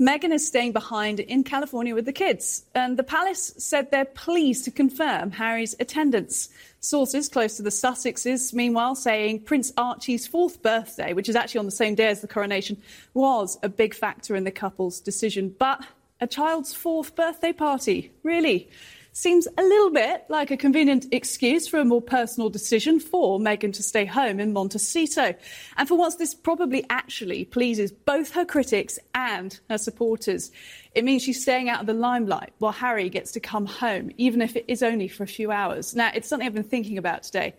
Meghan 0.01 0.33
is 0.33 0.47
staying 0.47 0.73
behind 0.73 1.21
in 1.21 1.45
California 1.45 1.95
with 1.95 2.05
the 2.05 2.13
kids. 2.13 2.65
And 2.75 2.97
the 2.97 3.05
palace 3.05 3.55
said 3.59 3.91
they're 3.91 4.05
pleased 4.05 4.65
to 4.65 4.71
confirm 4.73 5.31
Harry's 5.31 5.75
attendance. 5.79 6.49
Sources 6.81 7.29
close 7.29 7.57
to 7.57 7.63
the 7.63 7.71
Sussexes, 7.71 8.53
meanwhile, 8.53 8.95
saying 8.97 9.41
Prince 9.43 9.73
Archie's 9.77 10.27
fourth 10.27 10.63
birthday, 10.63 11.13
which 11.13 11.29
is 11.29 11.37
actually 11.37 11.61
on 11.61 11.65
the 11.67 11.71
same 11.71 11.95
day 11.95 12.09
as 12.09 12.21
the 12.21 12.29
coronation, 12.29 12.77
was 13.15 13.57
a 13.63 13.69
big 13.69 13.95
factor 13.95 14.35
in 14.37 14.45
the 14.45 14.51
couple's 14.51 15.01
decision. 15.01 15.55
But 15.59 15.85
a 16.21 16.27
child's 16.27 16.73
fourth 16.73 17.17
birthday 17.17 17.53
party, 17.53 18.13
really? 18.23 18.71
Seems 19.13 19.47
a 19.57 19.63
little 19.63 19.91
bit 19.91 20.25
like 20.29 20.51
a 20.51 20.57
convenient 20.57 21.07
excuse 21.13 21.69
for 21.69 21.79
a 21.79 21.85
more 21.85 22.03
personal 22.03 22.51
decision 22.51 22.99
for 22.99 23.39
Meghan 23.39 23.73
to 23.75 23.83
stay 23.83 24.05
home 24.05 24.41
in 24.41 24.53
Montecito. 24.53 25.35
And 25.77 25.87
for 25.89 25.97
once, 25.97 26.17
this 26.17 26.35
probably 26.35 26.85
actually 26.91 27.45
pleases 27.45 27.93
both 27.93 28.33
her 28.33 28.45
critics 28.45 28.99
and 29.15 29.59
her 29.71 29.79
supporters. 29.79 30.51
It 30.97 31.05
means 31.05 31.23
she's 31.23 31.43
staying 31.43 31.69
out 31.69 31.81
of 31.81 31.87
the 31.87 31.95
limelight 31.95 32.55
while 32.59 32.73
Harry 32.73 33.09
gets 33.09 33.31
to 33.33 33.41
come 33.41 33.67
home, 33.67 34.11
even 34.17 34.43
if 34.43 34.57
it 34.57 34.65
is 34.67 34.83
only 34.83 35.07
for 35.07 35.23
a 35.23 35.29
few 35.29 35.53
hours. 35.53 35.95
Now, 35.95 36.11
it's 36.13 36.27
something 36.27 36.47
I've 36.47 36.55
been 36.55 36.65
thinking 36.65 36.99
about 36.99 37.23
today. 37.23 37.55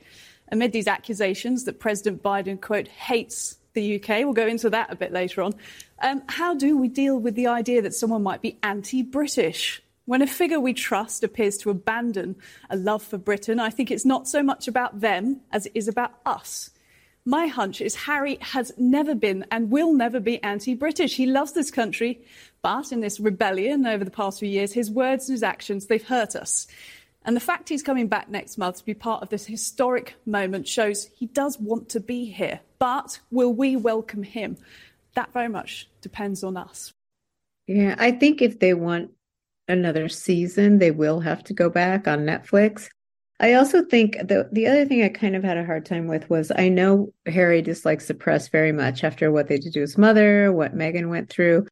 Amid 0.51 0.73
these 0.73 0.87
accusations 0.87 1.63
that 1.63 1.79
President 1.79 2.21
Biden, 2.21 2.59
quote, 2.59 2.89
hates 2.89 3.57
the 3.75 3.95
UK, 3.95 4.25
we'll 4.25 4.33
go 4.33 4.47
into 4.47 4.71
that 4.71 4.91
a 4.91 4.95
bit 4.95 5.11
later 5.11 5.43
on. 5.43 5.53
Um, 6.01 6.23
how 6.27 6.55
do 6.55 6.77
we 6.77 6.87
deal 6.87 7.19
with 7.19 7.35
the 7.35 7.47
idea 7.47 7.81
that 7.83 7.93
someone 7.93 8.23
might 8.23 8.41
be 8.41 8.57
anti 8.63 9.03
British? 9.03 9.81
When 10.05 10.21
a 10.21 10.27
figure 10.27 10.59
we 10.59 10.73
trust 10.73 11.23
appears 11.23 11.57
to 11.59 11.71
abandon 11.71 12.35
a 12.69 12.75
love 12.75 13.01
for 13.01 13.17
Britain, 13.17 13.59
I 13.59 13.69
think 13.71 13.89
it's 13.89 14.05
not 14.05 14.27
so 14.27 14.43
much 14.43 14.67
about 14.67 15.01
them 15.01 15.41
as 15.51 15.65
it 15.65 15.71
is 15.75 15.87
about 15.87 16.13
us. 16.25 16.69
My 17.27 17.47
hunch 17.47 17.81
is 17.81 17.95
Harry 17.95 18.37
has 18.39 18.71
never 18.77 19.15
been 19.15 19.45
and 19.49 19.71
will 19.71 19.93
never 19.93 20.19
be 20.19 20.41
anti 20.43 20.75
British. 20.75 21.15
He 21.15 21.25
loves 21.25 21.53
this 21.53 21.71
country, 21.71 22.21
but 22.61 22.91
in 22.91 23.01
this 23.01 23.19
rebellion 23.19 23.87
over 23.87 24.03
the 24.03 24.11
past 24.11 24.39
few 24.39 24.49
years, 24.49 24.73
his 24.73 24.91
words 24.91 25.27
and 25.27 25.33
his 25.33 25.41
actions, 25.41 25.87
they've 25.87 26.03
hurt 26.03 26.35
us. 26.35 26.67
And 27.25 27.35
the 27.35 27.41
fact 27.41 27.69
he's 27.69 27.81
coming 27.81 28.07
back 28.07 28.29
next 28.29 28.57
month 28.57 28.77
to 28.77 28.85
be 28.85 28.93
part 28.93 29.23
of 29.23 29.29
this 29.29 29.47
historic 29.47 30.15
moment 30.27 30.67
shows 30.67 31.09
he 31.15 31.25
does 31.25 31.59
want 31.59 31.89
to 31.89 31.99
be 31.99 32.25
here. 32.25 32.59
But 32.77 33.19
will 33.31 33.51
we 33.51 33.75
welcome 33.75 34.21
him? 34.21 34.57
That 35.15 35.33
very 35.33 35.49
much 35.49 35.89
depends 36.01 36.43
on 36.43 36.55
us. 36.55 36.93
Yeah, 37.65 37.95
I 37.97 38.11
think 38.11 38.43
if 38.43 38.59
they 38.59 38.75
want 38.75 39.09
another 39.67 40.07
season, 40.07 40.77
they 40.77 40.91
will 40.91 41.19
have 41.19 41.43
to 41.45 41.53
go 41.53 41.67
back 41.67 42.07
on 42.07 42.19
Netflix. 42.19 42.89
I 43.39 43.53
also 43.53 43.83
think 43.83 44.17
the 44.19 44.47
the 44.51 44.67
other 44.67 44.85
thing 44.85 45.03
I 45.03 45.09
kind 45.09 45.35
of 45.35 45.43
had 45.43 45.57
a 45.57 45.65
hard 45.65 45.85
time 45.85 46.07
with 46.07 46.29
was 46.29 46.51
I 46.55 46.69
know 46.69 47.11
Harry 47.25 47.61
dislikes 47.61 48.07
the 48.07 48.13
press 48.13 48.47
very 48.47 48.71
much 48.71 49.03
after 49.03 49.31
what 49.31 49.47
they 49.47 49.57
did 49.57 49.73
to 49.73 49.81
his 49.81 49.97
mother, 49.97 50.53
what 50.53 50.75
Meghan 50.75 51.09
went 51.09 51.29
through. 51.29 51.67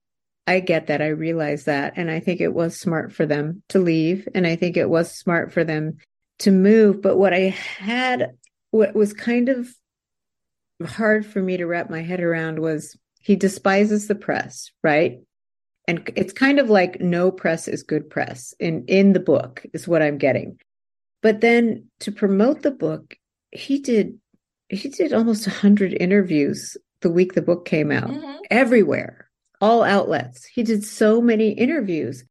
I 0.46 0.60
get 0.60 0.88
that. 0.88 1.02
I 1.02 1.08
realize 1.08 1.66
that. 1.66 1.94
And 1.96 2.12
I 2.12 2.20
think 2.20 2.42
it 2.42 2.54
was 2.54 2.80
smart 2.80 3.14
for 3.14 3.26
them 3.26 3.64
to 3.70 3.80
leave. 3.80 4.28
And 4.36 4.46
I 4.46 4.56
think 4.56 4.76
it 4.76 4.90
was 4.90 5.12
smart 5.12 5.54
for 5.54 5.64
them 5.64 5.98
to 6.40 6.52
move. 6.52 7.02
But 7.02 7.18
what 7.18 7.34
I 7.34 7.50
had, 7.50 8.34
what 8.72 8.94
was 8.94 9.14
kind 9.14 9.50
of 9.50 9.70
hard 10.86 11.26
for 11.26 11.42
me 11.42 11.58
to 11.58 11.66
wrap 11.66 11.90
my 11.90 12.02
head 12.02 12.22
around 12.22 12.60
was 12.60 12.98
he 13.20 13.36
despises 13.36 14.08
the 14.08 14.16
press, 14.16 14.70
right? 14.84 15.20
And 15.88 16.10
it's 16.16 16.34
kind 16.34 16.60
of 16.60 16.70
like 16.70 17.00
no 17.00 17.32
press 17.32 17.68
is 17.68 17.84
good 17.84 18.10
press 18.10 18.54
in 18.60 18.86
in 18.88 19.14
the 19.14 19.20
book 19.20 19.66
is 19.74 19.88
what 19.88 20.02
I'm 20.02 20.18
getting. 20.18 20.60
But 21.22 21.42
then 21.42 21.90
to 22.02 22.12
promote 22.12 22.62
the 22.62 22.72
book, 22.72 23.16
he 23.52 23.80
did 23.80 24.20
he 24.70 24.90
did 24.90 25.14
almost 25.14 25.48
100 25.48 25.94
interviews 25.94 26.78
the 27.02 27.10
week 27.10 27.34
the 27.34 27.42
book 27.42 27.66
came 27.66 27.92
out 27.92 28.10
mm-hmm. 28.10 28.38
everywhere, 28.50 29.23
all 29.63 29.82
outlets. 29.82 30.43
He 30.43 30.62
did 30.62 30.84
so 30.84 31.22
many 31.22 31.51
interviews. 31.51 32.25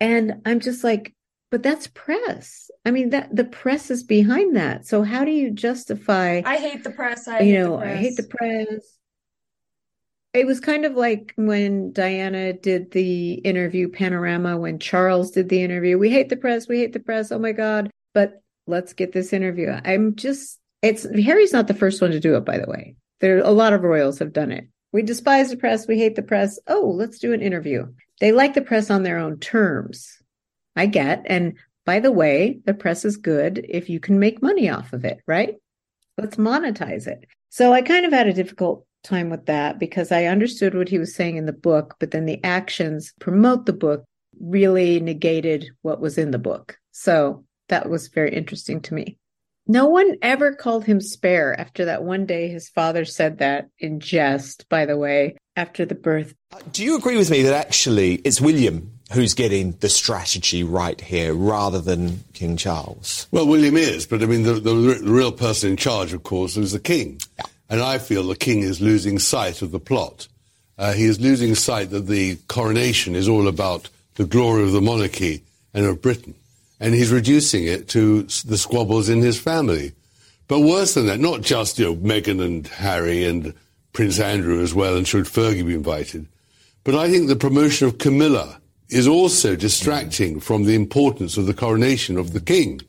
And 0.00 0.40
I'm 0.46 0.60
just 0.60 0.82
like, 0.82 1.14
but 1.50 1.62
that's 1.62 1.88
press. 1.88 2.70
I 2.86 2.90
mean 2.90 3.10
that 3.10 3.36
the 3.36 3.44
press 3.44 3.90
is 3.90 4.02
behind 4.02 4.56
that. 4.56 4.86
So 4.86 5.02
how 5.02 5.26
do 5.26 5.30
you 5.30 5.50
justify 5.50 6.40
i 6.46 6.56
hate 6.56 6.82
the 6.82 6.90
press 6.90 7.28
i 7.28 7.40
you 7.40 7.56
hate 7.56 7.58
know, 7.60 7.76
the 7.78 7.84
I 7.84 7.96
hate 7.96 8.16
the 8.16 8.22
press. 8.22 8.66
press. 8.66 8.96
It 10.32 10.46
was 10.46 10.60
kind 10.60 10.86
of 10.86 10.94
like 10.94 11.34
when 11.36 11.92
Diana 11.92 12.54
did 12.54 12.92
the 12.92 13.34
interview 13.34 13.88
panorama, 13.88 14.56
when 14.56 14.78
Charles 14.78 15.32
did 15.32 15.48
the 15.48 15.62
interview. 15.62 15.98
We 15.98 16.08
hate 16.08 16.30
the 16.30 16.36
press, 16.36 16.66
we 16.66 16.78
hate 16.78 16.94
the 16.94 17.00
press. 17.00 17.30
Oh 17.30 17.38
my 17.38 17.52
God. 17.52 17.90
But 18.14 18.40
let's 18.66 18.94
get 18.94 19.12
this 19.12 19.32
interview. 19.34 19.68
I'm 19.84 20.14
just, 20.14 20.58
it's 20.80 21.04
Harry's 21.24 21.52
not 21.52 21.66
the 21.66 21.74
first 21.74 22.00
one 22.00 22.12
to 22.12 22.20
do 22.20 22.36
it, 22.36 22.44
by 22.46 22.58
the 22.58 22.70
way. 22.70 22.96
There 23.20 23.36
are 23.36 23.40
a 23.40 23.50
lot 23.50 23.74
of 23.74 23.82
royals 23.82 24.20
have 24.20 24.32
done 24.32 24.50
it. 24.50 24.68
We 24.92 25.02
despise 25.02 25.50
the 25.50 25.56
press, 25.56 25.86
we 25.86 25.98
hate 25.98 26.16
the 26.16 26.22
press. 26.22 26.58
Oh, 26.66 26.92
let's 26.94 27.18
do 27.18 27.32
an 27.32 27.42
interview. 27.42 27.92
They 28.20 28.32
like 28.32 28.54
the 28.54 28.62
press 28.62 28.90
on 28.90 29.02
their 29.02 29.18
own 29.18 29.38
terms. 29.38 30.20
I 30.76 30.86
get. 30.86 31.22
And 31.26 31.54
by 31.86 32.00
the 32.00 32.12
way, 32.12 32.60
the 32.64 32.74
press 32.74 33.04
is 33.04 33.16
good 33.16 33.64
if 33.68 33.88
you 33.88 34.00
can 34.00 34.18
make 34.18 34.42
money 34.42 34.68
off 34.68 34.92
of 34.92 35.04
it, 35.04 35.20
right? 35.26 35.56
let's 36.20 36.36
monetize 36.36 37.06
it. 37.06 37.26
So 37.48 37.72
I 37.72 37.82
kind 37.82 38.06
of 38.06 38.12
had 38.12 38.28
a 38.28 38.32
difficult 38.32 38.86
time 39.02 39.30
with 39.30 39.46
that 39.46 39.78
because 39.78 40.12
I 40.12 40.26
understood 40.26 40.74
what 40.74 40.88
he 40.88 40.98
was 40.98 41.14
saying 41.14 41.36
in 41.36 41.46
the 41.46 41.52
book, 41.52 41.96
but 41.98 42.10
then 42.10 42.26
the 42.26 42.42
actions 42.44 43.12
promote 43.20 43.66
the 43.66 43.72
book 43.72 44.04
really 44.38 45.00
negated 45.00 45.70
what 45.82 46.00
was 46.00 46.18
in 46.18 46.30
the 46.30 46.38
book. 46.38 46.78
So 46.92 47.44
that 47.68 47.88
was 47.88 48.08
very 48.08 48.34
interesting 48.34 48.80
to 48.82 48.94
me. 48.94 49.18
No 49.70 49.86
one 49.86 50.16
ever 50.20 50.52
called 50.52 50.84
him 50.84 51.00
spare 51.00 51.54
after 51.60 51.84
that 51.84 52.02
one 52.02 52.26
day 52.26 52.48
his 52.48 52.68
father 52.68 53.04
said 53.04 53.38
that 53.38 53.68
in 53.78 54.00
jest, 54.00 54.68
by 54.68 54.84
the 54.84 54.96
way, 54.96 55.36
after 55.54 55.86
the 55.86 55.94
birth. 55.94 56.34
Do 56.72 56.82
you 56.82 56.96
agree 56.96 57.16
with 57.16 57.30
me 57.30 57.42
that 57.42 57.54
actually 57.54 58.14
it's 58.24 58.40
William 58.40 58.98
who's 59.12 59.32
getting 59.32 59.70
the 59.78 59.88
strategy 59.88 60.64
right 60.64 61.00
here 61.00 61.34
rather 61.34 61.80
than 61.80 62.24
King 62.32 62.56
Charles? 62.56 63.28
Well, 63.30 63.46
William 63.46 63.76
is, 63.76 64.08
but 64.08 64.24
I 64.24 64.26
mean, 64.26 64.42
the, 64.42 64.54
the, 64.54 64.74
the 64.74 65.00
real 65.04 65.30
person 65.30 65.70
in 65.70 65.76
charge, 65.76 66.12
of 66.12 66.24
course, 66.24 66.56
is 66.56 66.72
the 66.72 66.80
king. 66.80 67.20
Yeah. 67.38 67.44
And 67.68 67.80
I 67.80 67.98
feel 67.98 68.24
the 68.24 68.34
king 68.34 68.62
is 68.62 68.80
losing 68.80 69.20
sight 69.20 69.62
of 69.62 69.70
the 69.70 69.78
plot. 69.78 70.26
Uh, 70.78 70.94
he 70.94 71.04
is 71.04 71.20
losing 71.20 71.54
sight 71.54 71.90
that 71.90 72.08
the 72.08 72.38
coronation 72.48 73.14
is 73.14 73.28
all 73.28 73.46
about 73.46 73.88
the 74.16 74.24
glory 74.24 74.64
of 74.64 74.72
the 74.72 74.80
monarchy 74.80 75.44
and 75.72 75.86
of 75.86 76.02
Britain. 76.02 76.34
And 76.80 76.94
he's 76.94 77.12
reducing 77.12 77.64
it 77.64 77.88
to 77.90 78.22
the 78.22 78.56
squabbles 78.56 79.08
in 79.08 79.20
his 79.20 79.38
family. 79.38 79.92
But 80.48 80.60
worse 80.60 80.94
than 80.94 81.06
that, 81.06 81.20
not 81.20 81.42
just, 81.42 81.78
you 81.78 81.84
know, 81.84 81.96
Meghan 81.96 82.42
and 82.44 82.66
Harry 82.66 83.24
and 83.24 83.54
Prince 83.92 84.18
Andrew 84.18 84.62
as 84.62 84.74
well, 84.74 84.96
and 84.96 85.06
should 85.06 85.26
Fergie 85.26 85.66
be 85.66 85.74
invited, 85.74 86.26
but 86.84 86.94
I 86.94 87.10
think 87.10 87.28
the 87.28 87.36
promotion 87.36 87.86
of 87.86 87.98
Camilla 87.98 88.60
is 88.88 89.06
also 89.06 89.56
distracting 89.56 90.36
mm. 90.36 90.42
from 90.42 90.64
the 90.64 90.74
importance 90.74 91.36
of 91.36 91.46
the 91.46 91.54
coronation 91.54 92.16
of 92.16 92.32
the 92.32 92.40
king. 92.40 92.80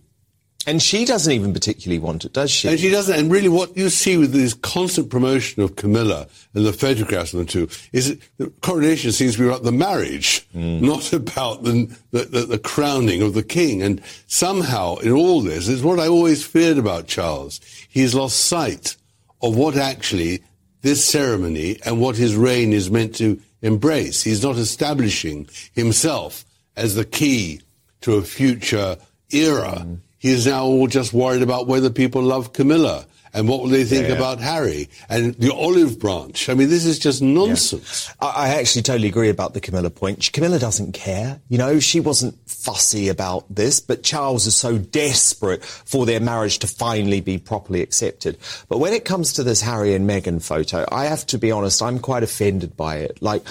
And 0.68 0.82
she 0.82 1.06
doesn't 1.06 1.32
even 1.32 1.54
particularly 1.54 2.00
want 2.00 2.24
it, 2.26 2.34
does 2.34 2.52
she? 2.52 2.68
And 2.68 2.80
she 2.80 2.90
doesn't. 2.90 3.18
And 3.18 3.32
really, 3.32 3.50
what 3.50 3.76
you 3.76 3.90
see 3.90 4.18
with 4.18 4.32
this 4.32 4.54
constant 4.54 5.10
promotion 5.10 5.64
of 5.64 5.76
Camilla 5.76 6.28
and 6.54 6.66
the 6.66 6.74
photographs 6.74 7.34
of 7.34 7.40
the 7.40 7.46
two 7.46 7.68
is 7.92 8.10
that 8.10 8.20
the 8.38 8.48
coronation 8.62 9.12
seems 9.12 9.34
to 9.34 9.40
be 9.40 9.48
about 9.48 9.64
the 9.64 9.72
marriage, 9.72 10.46
hmm. 10.52 10.86
not 10.86 11.14
about 11.14 11.64
the, 11.64 11.92
the, 12.12 12.26
the, 12.26 12.46
the 12.46 12.60
crowning 12.60 13.22
of 13.22 13.34
the 13.34 13.44
king. 13.44 13.82
And 13.82 14.02
somehow, 14.28 14.98
in 14.98 15.12
all 15.12 15.42
this, 15.42 15.68
is 15.68 15.84
what 15.84 16.00
I 16.00 16.08
always 16.08 16.46
feared 16.46 16.78
about 16.78 17.08
Charles. 17.08 17.60
He's 17.90 18.14
lost 18.14 18.46
sight 18.46 18.96
of 19.42 19.56
what 19.56 19.76
actually 19.76 20.44
this 20.82 21.04
ceremony 21.04 21.80
and 21.86 22.00
what 22.00 22.16
his 22.16 22.36
reign 22.36 22.74
is 22.74 22.92
meant 22.92 23.16
to 23.16 23.40
embrace. 23.62 24.24
He's 24.24 24.44
not 24.44 24.58
establishing 24.58 25.48
himself 25.74 26.46
as 26.76 26.96
the 26.96 27.06
key 27.06 27.62
to 28.02 28.16
a 28.16 28.22
future 28.22 28.98
era. 29.32 29.86
He 29.86 29.98
is 30.22 30.46
now 30.46 30.66
all 30.66 30.88
just 30.88 31.14
worried 31.14 31.42
about 31.42 31.68
whether 31.68 31.90
people 31.90 32.22
love 32.22 32.54
Camilla 32.54 33.06
and 33.34 33.48
what 33.48 33.62
will 33.62 33.70
they 33.70 33.86
think 33.86 34.10
Yeah. 34.10 34.16
about 34.16 34.40
Harry 34.42 34.90
and 35.08 35.34
the 35.36 35.54
olive 35.54 35.98
branch. 36.00 36.50
I 36.50 36.54
mean, 36.54 36.70
this 36.70 36.86
is 36.86 37.00
just 37.00 37.22
nonsense. 37.22 38.10
I, 38.20 38.28
I 38.28 38.48
actually 38.56 38.82
totally 38.82 39.08
agree 39.08 39.30
about 39.30 39.54
the 39.54 39.62
Camilla 39.62 39.90
point. 39.90 40.30
Camilla 40.34 40.60
doesn't 40.60 40.92
care. 40.92 41.40
You 41.48 41.58
know, 41.58 41.80
she 41.80 42.02
wasn't 42.02 42.38
fussy 42.46 43.08
about 43.08 43.46
this, 43.50 43.80
but 43.80 44.04
Charles 44.04 44.48
is 44.48 44.56
so 44.56 44.78
desperate 44.78 45.64
for 45.64 46.06
their 46.06 46.20
marriage 46.20 46.60
to 46.60 46.68
finally 46.68 47.22
be 47.22 47.38
properly 47.38 47.82
accepted. 47.82 48.38
But 48.68 48.80
when 48.80 48.92
it 48.92 49.06
comes 49.06 49.32
to 49.34 49.44
this 49.44 49.62
Harry 49.62 49.96
and 49.96 50.08
Meghan 50.10 50.44
photo, 50.44 50.86
I 50.92 51.06
have 51.06 51.26
to 51.28 51.38
be 51.38 51.52
honest, 51.54 51.82
I'm 51.82 52.00
quite 52.00 52.24
offended 52.24 52.76
by 52.76 52.98
it. 52.98 53.22
Like, 53.22 53.44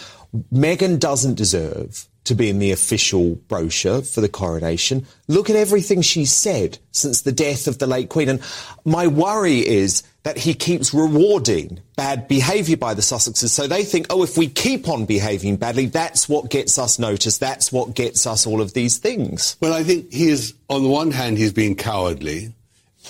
Meghan 0.53 0.99
doesn't 1.00 1.35
deserve 1.37 2.07
to 2.25 2.35
be 2.35 2.50
in 2.50 2.59
the 2.59 2.71
official 2.71 3.35
brochure 3.49 4.03
for 4.03 4.21
the 4.21 4.29
coronation. 4.29 5.07
Look 5.27 5.49
at 5.50 5.57
everything 5.57 6.03
she's 6.03 6.33
said 6.33 6.79
since 6.93 7.23
the 7.23 7.33
death 7.33 7.67
of 7.67 7.79
the 7.79 7.87
late 7.87 8.09
Queen. 8.09 8.29
And 8.29 8.43
my 8.85 9.07
worry 9.07 9.67
is 9.67 10.03
that 10.23 10.37
he 10.37 10.53
keeps 10.53 10.93
rewarding 10.93 11.81
bad 11.97 12.29
behaviour 12.29 12.77
by 12.77 12.93
the 12.93 13.00
Sussexes. 13.00 13.49
So 13.49 13.67
they 13.67 13.85
think, 13.85 14.07
oh, 14.11 14.23
if 14.23 14.37
we 14.37 14.49
keep 14.49 14.89
on 14.89 15.07
behaving 15.07 15.57
badly, 15.57 15.87
that's 15.87 16.29
what 16.29 16.50
gets 16.50 16.79
us 16.79 16.99
noticed. 16.99 17.41
That's 17.41 17.73
what 17.73 17.95
gets 17.95 18.27
us 18.27 18.47
all 18.47 18.61
of 18.61 18.75
these 18.75 18.99
things. 18.99 19.57
Well, 19.61 19.73
I 19.73 19.83
think 19.83 20.12
he 20.12 20.29
is, 20.29 20.53
on 20.69 20.83
the 20.83 20.91
one 20.91 21.11
hand, 21.11 21.39
he's 21.39 21.55
being 21.55 21.75
cowardly, 21.75 22.53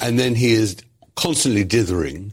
and 0.01 0.19
then 0.19 0.37
he 0.37 0.53
is 0.53 0.77
constantly 1.17 1.65
dithering, 1.65 2.33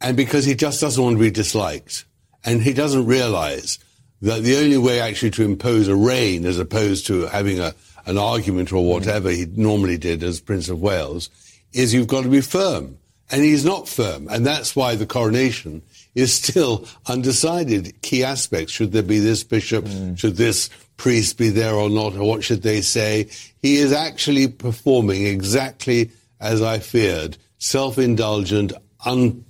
and 0.00 0.16
because 0.16 0.44
he 0.44 0.56
just 0.56 0.80
doesn't 0.80 1.02
want 1.02 1.16
to 1.16 1.20
be 1.20 1.30
disliked. 1.30 2.04
And 2.44 2.62
he 2.62 2.72
doesn't 2.72 3.06
realize 3.06 3.78
that 4.22 4.42
the 4.42 4.56
only 4.56 4.78
way 4.78 5.00
actually 5.00 5.30
to 5.32 5.44
impose 5.44 5.88
a 5.88 5.96
reign, 5.96 6.44
as 6.44 6.58
opposed 6.58 7.06
to 7.06 7.26
having 7.26 7.60
a, 7.60 7.74
an 8.06 8.18
argument 8.18 8.72
or 8.72 8.84
whatever 8.86 9.30
he 9.30 9.46
normally 9.56 9.98
did 9.98 10.22
as 10.22 10.40
Prince 10.40 10.68
of 10.68 10.80
Wales, 10.80 11.28
is 11.72 11.92
you've 11.92 12.06
got 12.06 12.22
to 12.22 12.28
be 12.28 12.40
firm. 12.40 12.98
And 13.30 13.42
he's 13.42 13.64
not 13.64 13.88
firm. 13.88 14.28
And 14.30 14.46
that's 14.46 14.76
why 14.76 14.94
the 14.94 15.06
coronation 15.06 15.82
is 16.14 16.32
still 16.32 16.86
undecided. 17.06 18.00
Key 18.02 18.22
aspects. 18.22 18.72
Should 18.72 18.92
there 18.92 19.02
be 19.02 19.18
this 19.18 19.42
bishop? 19.42 19.86
Should 20.16 20.36
this 20.36 20.70
priest 20.96 21.36
be 21.36 21.48
there 21.48 21.74
or 21.74 21.90
not? 21.90 22.14
Or 22.14 22.26
what 22.26 22.44
should 22.44 22.62
they 22.62 22.80
say? 22.80 23.28
He 23.60 23.78
is 23.78 23.92
actually 23.92 24.46
performing 24.46 25.26
exactly 25.26 26.12
as 26.40 26.62
I 26.62 26.78
feared. 26.78 27.36
Self-indulgent, 27.58 28.72
un, 29.04 29.44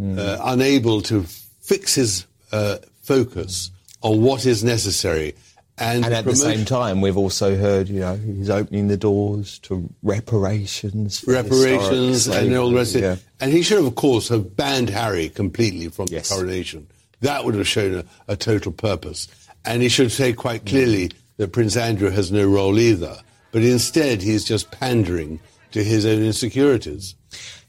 uh, 0.00 0.38
unable 0.42 1.02
to 1.02 1.24
fix 1.24 1.96
his 1.96 2.26
uh, 2.52 2.76
focus 3.02 3.70
on 4.06 4.22
what 4.22 4.46
is 4.46 4.62
necessary. 4.62 5.34
And, 5.78 6.04
And 6.06 6.14
at 6.14 6.24
the 6.24 6.36
same 6.36 6.64
time, 6.64 7.02
we've 7.02 7.18
also 7.18 7.54
heard, 7.56 7.88
you 7.88 8.00
know, 8.00 8.16
he's 8.16 8.48
opening 8.48 8.88
the 8.88 8.96
doors 8.96 9.58
to 9.60 9.86
reparations. 10.02 11.22
reparations 11.26 12.28
and 12.28 12.54
all 12.54 12.70
the 12.70 12.76
rest 12.76 12.94
of 12.94 13.02
it. 13.02 13.22
And 13.40 13.52
he 13.52 13.62
should 13.62 13.84
of 13.84 13.94
course, 13.94 14.28
have 14.28 14.56
banned 14.56 14.88
Harry 14.88 15.28
completely 15.28 15.88
from 15.88 16.06
the 16.06 16.20
coronation. 16.20 16.86
That 17.20 17.44
would 17.44 17.56
have 17.56 17.68
shown 17.68 17.94
a, 17.98 18.04
a 18.32 18.36
total 18.36 18.72
purpose. 18.72 19.28
And 19.66 19.82
he 19.82 19.88
should 19.88 20.12
say 20.12 20.32
quite 20.32 20.64
clearly 20.64 21.10
that 21.36 21.52
Prince 21.52 21.76
Andrew 21.76 22.10
has 22.10 22.32
no 22.32 22.46
role 22.48 22.78
either. 22.78 23.18
But 23.50 23.62
instead, 23.62 24.22
he's 24.22 24.44
just 24.44 24.70
pandering 24.70 25.40
to 25.72 25.82
his 25.84 26.06
own 26.06 26.22
insecurities. 26.22 27.16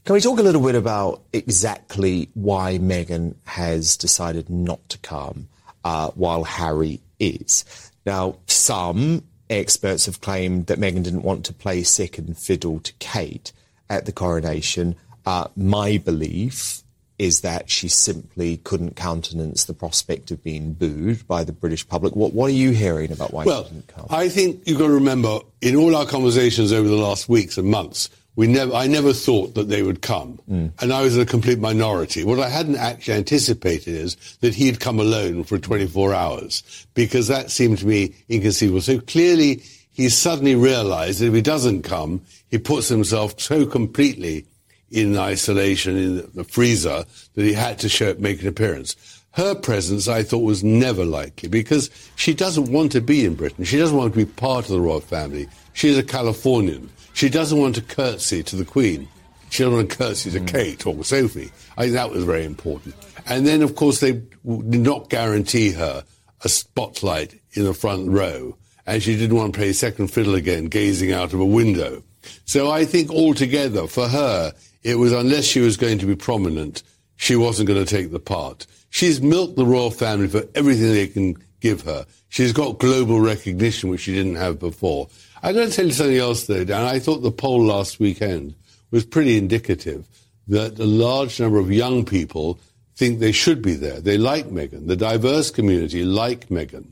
Can 0.04 0.14
we 0.14 0.20
talk 0.20 0.38
a 0.38 0.42
little 0.42 0.62
bit 0.62 0.76
about 0.76 1.22
exactly 1.34 2.30
why 2.32 2.78
Meghan 2.78 3.34
has 3.44 3.96
decided 3.98 4.48
not 4.48 4.88
to 4.88 4.98
come 4.98 5.48
uh, 5.84 6.10
while 6.10 6.44
Harry 6.44 7.00
is? 7.18 7.64
Now, 8.06 8.36
some 8.46 9.24
experts 9.50 10.06
have 10.06 10.20
claimed 10.20 10.66
that 10.66 10.78
Meghan 10.78 11.02
didn't 11.02 11.22
want 11.22 11.44
to 11.46 11.52
play 11.52 11.82
second 11.82 12.38
fiddle 12.38 12.80
to 12.80 12.92
Kate 12.98 13.52
at 13.90 14.06
the 14.06 14.12
coronation. 14.12 14.96
Uh, 15.26 15.48
my 15.56 15.98
belief 15.98 16.82
is 17.18 17.40
that 17.40 17.68
she 17.68 17.88
simply 17.88 18.58
couldn't 18.58 18.94
countenance 18.94 19.64
the 19.64 19.74
prospect 19.74 20.30
of 20.30 20.42
being 20.44 20.72
booed 20.72 21.26
by 21.26 21.42
the 21.42 21.52
British 21.52 21.86
public. 21.88 22.14
What, 22.14 22.32
what 22.32 22.46
are 22.46 22.54
you 22.54 22.70
hearing 22.70 23.10
about 23.10 23.32
why 23.32 23.44
Well, 23.44 23.64
she 23.64 23.70
didn't 23.70 23.88
come? 23.88 24.06
I 24.08 24.28
think 24.28 24.62
you've 24.66 24.78
got 24.78 24.86
to 24.86 24.92
remember, 24.92 25.40
in 25.60 25.74
all 25.74 25.96
our 25.96 26.06
conversations 26.06 26.72
over 26.72 26.88
the 26.88 26.96
last 26.96 27.28
weeks 27.28 27.58
and 27.58 27.68
months, 27.68 28.08
we 28.38 28.46
never, 28.46 28.72
I 28.72 28.86
never 28.86 29.12
thought 29.12 29.56
that 29.56 29.68
they 29.68 29.82
would 29.82 30.00
come. 30.00 30.38
Mm. 30.48 30.70
And 30.80 30.92
I 30.92 31.02
was 31.02 31.16
in 31.16 31.22
a 31.22 31.26
complete 31.26 31.58
minority. 31.58 32.22
What 32.22 32.38
I 32.38 32.48
hadn't 32.48 32.76
actually 32.76 33.14
anticipated 33.14 33.96
is 33.96 34.16
that 34.42 34.54
he'd 34.54 34.78
come 34.78 35.00
alone 35.00 35.42
for 35.42 35.58
24 35.58 36.14
hours, 36.14 36.62
because 36.94 37.26
that 37.26 37.50
seemed 37.50 37.78
to 37.78 37.86
me 37.88 38.14
inconceivable. 38.28 38.80
So 38.80 39.00
clearly, 39.00 39.64
he 39.90 40.08
suddenly 40.08 40.54
realized 40.54 41.18
that 41.18 41.26
if 41.26 41.34
he 41.34 41.42
doesn't 41.42 41.82
come, 41.82 42.20
he 42.48 42.58
puts 42.58 42.86
himself 42.86 43.40
so 43.40 43.66
completely 43.66 44.46
in 44.88 45.18
isolation 45.18 45.96
in 45.96 46.16
the- 46.18 46.28
the 46.32 46.44
freezer 46.44 47.06
that 47.34 47.44
he 47.44 47.54
had 47.54 47.80
to 47.80 47.88
show 47.88 48.14
make 48.20 48.40
an 48.40 48.46
appearance. 48.46 48.94
Her 49.32 49.56
presence, 49.56 50.06
I 50.06 50.22
thought, 50.22 50.44
was 50.44 50.62
never 50.62 51.04
likely 51.04 51.48
because 51.48 51.90
she 52.14 52.34
doesn't 52.34 52.70
want 52.70 52.92
to 52.92 53.00
be 53.00 53.24
in 53.24 53.34
Britain. 53.34 53.64
She 53.64 53.78
doesn't 53.78 53.96
want 53.96 54.12
to 54.12 54.16
be 54.16 54.26
part 54.26 54.66
of 54.66 54.70
the 54.70 54.80
royal 54.80 55.00
family. 55.00 55.48
She's 55.72 55.98
a 55.98 56.04
Californian. 56.04 56.90
She 57.18 57.28
doesn't 57.28 57.58
want 57.58 57.74
to 57.74 57.82
curtsy 57.82 58.44
to 58.44 58.54
the 58.54 58.64
Queen. 58.64 59.08
She 59.50 59.64
doesn't 59.64 59.76
want 59.76 59.90
to 59.90 59.96
curtsy 59.96 60.30
to 60.30 60.38
hmm. 60.38 60.46
Kate 60.46 60.86
or 60.86 61.02
Sophie. 61.02 61.50
I 61.76 61.82
think 61.82 61.94
that 61.94 62.12
was 62.12 62.22
very 62.22 62.44
important. 62.44 62.94
And 63.26 63.44
then, 63.44 63.62
of 63.62 63.74
course, 63.74 63.98
they 63.98 64.12
did 64.12 64.82
not 64.82 65.10
guarantee 65.10 65.72
her 65.72 66.04
a 66.44 66.48
spotlight 66.48 67.34
in 67.54 67.64
the 67.64 67.74
front 67.74 68.08
row. 68.08 68.56
And 68.86 69.02
she 69.02 69.16
didn't 69.16 69.36
want 69.36 69.52
to 69.52 69.58
play 69.58 69.72
second 69.72 70.12
fiddle 70.12 70.36
again, 70.36 70.66
gazing 70.66 71.10
out 71.10 71.32
of 71.32 71.40
a 71.40 71.44
window. 71.44 72.04
So 72.44 72.70
I 72.70 72.84
think 72.84 73.10
altogether, 73.10 73.88
for 73.88 74.06
her, 74.06 74.52
it 74.84 74.94
was 74.94 75.12
unless 75.12 75.44
she 75.44 75.58
was 75.58 75.76
going 75.76 75.98
to 75.98 76.06
be 76.06 76.14
prominent, 76.14 76.84
she 77.16 77.34
wasn't 77.34 77.66
going 77.66 77.84
to 77.84 77.96
take 77.96 78.12
the 78.12 78.20
part. 78.20 78.64
She's 78.90 79.20
milked 79.20 79.56
the 79.56 79.66
royal 79.66 79.90
family 79.90 80.28
for 80.28 80.44
everything 80.54 80.92
they 80.92 81.08
can 81.08 81.36
give 81.58 81.82
her. 81.82 82.06
She's 82.28 82.52
got 82.52 82.78
global 82.78 83.20
recognition, 83.20 83.90
which 83.90 84.02
she 84.02 84.14
didn't 84.14 84.36
have 84.36 84.60
before. 84.60 85.08
I'm 85.42 85.54
going 85.54 85.68
to 85.68 85.74
tell 85.74 85.86
you 85.86 85.92
something 85.92 86.16
else, 86.16 86.46
though, 86.46 86.64
Dan. 86.64 86.84
I 86.84 86.98
thought 86.98 87.18
the 87.18 87.30
poll 87.30 87.64
last 87.64 88.00
weekend 88.00 88.54
was 88.90 89.04
pretty 89.04 89.36
indicative 89.36 90.06
that 90.48 90.78
a 90.78 90.84
large 90.84 91.38
number 91.38 91.58
of 91.58 91.70
young 91.70 92.04
people 92.04 92.58
think 92.96 93.18
they 93.18 93.32
should 93.32 93.62
be 93.62 93.74
there. 93.74 94.00
They 94.00 94.18
like 94.18 94.46
Meghan. 94.46 94.86
The 94.86 94.96
diverse 94.96 95.50
community 95.50 96.04
like 96.04 96.48
Meghan. 96.48 96.86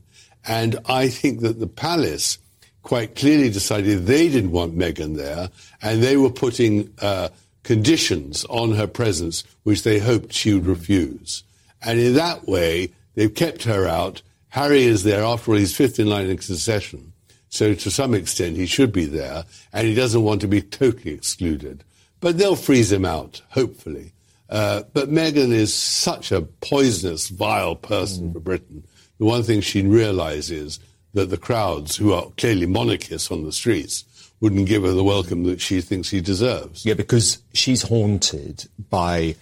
And 0.47 0.79
I 0.85 1.09
think 1.09 1.41
that 1.41 1.59
the 1.59 1.67
palace 1.67 2.37
quite 2.83 3.15
clearly 3.15 3.49
decided 3.49 4.05
they 4.05 4.29
didn't 4.29 4.51
want 4.51 4.77
Meghan 4.77 5.17
there, 5.17 5.49
and 5.81 6.01
they 6.01 6.15
were 6.15 6.29
putting 6.29 6.93
uh, 7.01 7.27
conditions 7.63 8.45
on 8.45 8.71
her 8.75 8.87
presence 8.87 9.43
which 9.63 9.83
they 9.83 9.99
hoped 9.99 10.31
she 10.31 10.53
would 10.53 10.65
refuse. 10.65 11.43
And 11.81 11.99
in 11.99 12.13
that 12.13 12.47
way, 12.47 12.93
they've 13.15 13.33
kept 13.33 13.63
her 13.63 13.85
out. 13.85 14.21
Harry 14.49 14.83
is 14.83 15.03
there. 15.03 15.23
After 15.23 15.51
all, 15.51 15.57
he's 15.57 15.75
fifth 15.75 15.99
in 15.99 16.07
line 16.07 16.27
in 16.27 16.39
succession. 16.39 17.11
So 17.49 17.73
to 17.73 17.91
some 17.91 18.13
extent, 18.13 18.57
he 18.57 18.65
should 18.65 18.91
be 18.91 19.05
there, 19.05 19.45
and 19.73 19.87
he 19.87 19.93
doesn't 19.93 20.23
want 20.23 20.41
to 20.41 20.47
be 20.47 20.61
totally 20.61 21.13
excluded. 21.13 21.83
But 22.19 22.37
they'll 22.37 22.55
freeze 22.55 22.91
him 22.91 23.05
out, 23.05 23.41
hopefully. 23.49 24.13
Uh, 24.49 24.83
but 24.93 25.09
Meghan 25.09 25.51
is 25.51 25.73
such 25.73 26.31
a 26.31 26.41
poisonous, 26.41 27.29
vile 27.29 27.75
person 27.75 28.33
for 28.33 28.39
Britain. 28.39 28.83
The 29.19 29.25
one 29.25 29.43
thing 29.43 29.61
she 29.61 29.81
realizes 29.81 30.79
that 31.13 31.29
the 31.29 31.37
crowds, 31.37 31.95
who 31.95 32.13
are 32.13 32.31
clearly 32.37 32.65
monarchists 32.65 33.31
on 33.31 33.43
the 33.43 33.51
streets, 33.51 34.03
wouldn't 34.39 34.67
give 34.67 34.83
her 34.83 34.91
the 34.91 35.03
welcome 35.03 35.43
that 35.45 35.61
she 35.61 35.81
thinks 35.81 36.09
she 36.09 36.21
deserves. 36.21 36.85
Yeah, 36.85 36.93
because 36.93 37.41
she's 37.53 37.81
haunted 37.81 38.67
by 38.89 39.35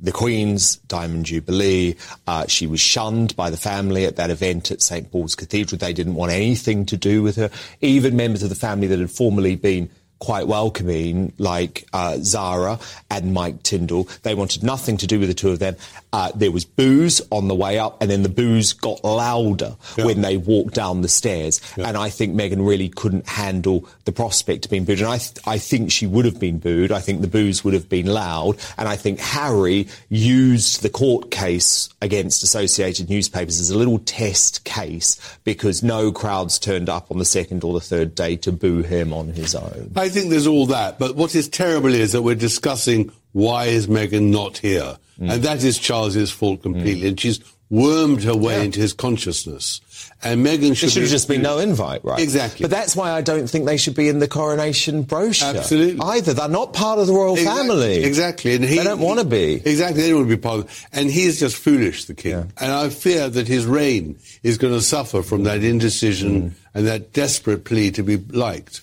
the 0.00 0.12
Queen's 0.12 0.76
Diamond 0.76 1.26
Jubilee. 1.26 1.96
Uh, 2.26 2.46
she 2.46 2.66
was 2.66 2.80
shunned 2.80 3.36
by 3.36 3.50
the 3.50 3.56
family 3.56 4.06
at 4.06 4.16
that 4.16 4.30
event 4.30 4.70
at 4.70 4.80
St 4.80 5.10
Paul's 5.10 5.34
Cathedral. 5.34 5.78
They 5.78 5.92
didn't 5.92 6.14
want 6.14 6.32
anything 6.32 6.86
to 6.86 6.96
do 6.96 7.22
with 7.22 7.36
her. 7.36 7.50
Even 7.80 8.16
members 8.16 8.42
of 8.42 8.48
the 8.48 8.54
family 8.54 8.86
that 8.86 8.98
had 8.98 9.10
formerly 9.10 9.56
been 9.56 9.90
quite 10.20 10.46
welcoming, 10.46 11.32
like 11.38 11.86
uh, 11.92 12.18
Zara 12.18 12.78
and 13.10 13.34
Mike 13.34 13.62
Tindall, 13.62 14.08
they 14.22 14.34
wanted 14.34 14.62
nothing 14.62 14.96
to 14.98 15.06
do 15.06 15.18
with 15.18 15.28
the 15.28 15.34
two 15.34 15.50
of 15.50 15.58
them. 15.58 15.76
Uh, 16.12 16.30
there 16.34 16.50
was 16.50 16.64
boos 16.64 17.20
on 17.30 17.48
the 17.48 17.54
way 17.54 17.78
up, 17.78 18.00
and 18.00 18.10
then 18.10 18.22
the 18.22 18.28
boos 18.28 18.72
got 18.72 19.02
louder 19.02 19.76
when 19.96 20.20
they 20.20 20.36
walked 20.36 20.74
down 20.74 21.02
the 21.02 21.08
stairs. 21.08 21.60
And 21.76 21.96
I 21.96 22.10
think 22.10 22.34
Meghan 22.34 22.66
really 22.66 22.88
couldn't 22.88 23.28
handle 23.28 23.88
the 24.04 24.12
prospect 24.12 24.64
of 24.66 24.70
being 24.70 24.84
booed. 24.84 24.98
And 25.00 25.08
I, 25.08 25.18
th- 25.18 25.38
I 25.46 25.58
think 25.58 25.90
she 25.90 26.06
would 26.06 26.24
have 26.24 26.38
been 26.38 26.58
booed. 26.58 26.92
I 26.92 27.00
think 27.00 27.20
the 27.20 27.28
boos 27.28 27.64
would 27.64 27.74
have 27.74 27.88
been 27.88 28.06
loud. 28.06 28.56
And 28.76 28.88
I 28.88 28.96
think 28.96 29.20
Harry 29.20 29.88
used 30.08 30.82
the 30.82 30.90
court 30.90 31.30
case 31.30 31.88
against 32.02 32.42
Associated 32.42 33.08
Newspapers 33.08 33.60
as 33.60 33.70
a 33.70 33.78
little 33.78 34.00
test 34.00 34.64
case 34.64 35.18
because 35.44 35.82
no 35.82 36.12
crowds 36.12 36.58
turned 36.58 36.88
up 36.88 37.10
on 37.10 37.18
the 37.18 37.24
second 37.24 37.64
or 37.64 37.72
the 37.72 37.80
third 37.80 38.14
day 38.14 38.36
to 38.36 38.52
boo 38.52 38.82
him 38.82 39.12
on 39.12 39.28
his 39.28 39.54
own. 39.54 39.92
I 39.96 40.08
think 40.10 40.30
there's 40.30 40.46
all 40.46 40.66
that, 40.66 40.98
but 40.98 41.16
what 41.16 41.34
is 41.34 41.48
terrible 41.48 41.94
is 41.94 42.12
that 42.12 42.22
we're 42.22 42.34
discussing 42.34 43.10
why 43.32 43.66
is 43.66 43.86
Meghan 43.86 44.30
not 44.30 44.58
here, 44.58 44.98
mm. 45.18 45.32
and 45.32 45.42
that 45.42 45.64
is 45.64 45.78
Charles's 45.78 46.30
fault 46.30 46.62
completely. 46.62 47.08
And 47.08 47.18
she's 47.18 47.40
wormed 47.70 48.24
her 48.24 48.36
way 48.36 48.64
into 48.64 48.80
his 48.80 48.92
consciousness. 48.92 49.80
And 50.22 50.44
Meghan 50.44 50.76
should, 50.76 50.90
should 50.90 50.96
be- 50.96 51.00
have 51.02 51.10
just 51.10 51.28
been 51.28 51.40
no 51.40 51.58
invite, 51.58 52.04
right? 52.04 52.18
Exactly. 52.18 52.64
But 52.64 52.70
that's 52.70 52.96
why 52.96 53.12
I 53.12 53.22
don't 53.22 53.48
think 53.48 53.64
they 53.64 53.76
should 53.76 53.94
be 53.94 54.08
in 54.08 54.18
the 54.18 54.28
coronation 54.28 55.02
brochure. 55.02 55.48
Absolutely. 55.48 56.00
Either. 56.00 56.34
They're 56.34 56.48
not 56.48 56.72
part 56.72 56.98
of 56.98 57.06
the 57.06 57.12
royal 57.12 57.34
Exactly, 57.34 57.68
family. 57.68 58.04
Exactly. 58.04 58.54
And 58.56 58.64
he, 58.64 58.76
They 58.78 58.84
don't 58.84 59.00
want 59.00 59.20
to 59.20 59.24
be. 59.24 59.54
Exactly. 59.54 60.02
They 60.02 60.08
don't 60.08 60.18
want 60.18 60.30
to 60.30 60.36
be 60.36 60.42
part 60.42 60.60
of. 60.60 60.86
And 60.92 61.10
he's 61.10 61.38
just 61.38 61.56
foolish, 61.56 62.06
the 62.06 62.14
king. 62.14 62.52
And 62.58 62.72
I 62.72 62.90
fear 62.90 63.28
that 63.28 63.46
his 63.46 63.66
reign 63.66 64.18
is 64.42 64.58
going 64.58 64.74
to 64.74 64.82
suffer 64.82 65.22
from 65.22 65.44
that 65.44 65.62
indecision 65.62 66.42
mm. 66.42 66.52
and 66.74 66.86
that 66.86 67.12
desperate 67.12 67.64
plea 67.64 67.92
to 67.92 68.02
be 68.02 68.16
liked. 68.16 68.82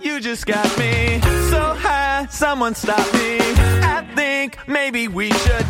You 0.00 0.20
just 0.20 0.46
got 0.46 0.66
me 0.78 1.20
so 1.50 1.74
high. 1.74 2.26
Someone 2.26 2.74
stop 2.74 3.12
me. 3.14 3.38
I 3.40 4.06
think 4.14 4.58
maybe 4.68 5.08
we 5.08 5.30
should 5.30 5.66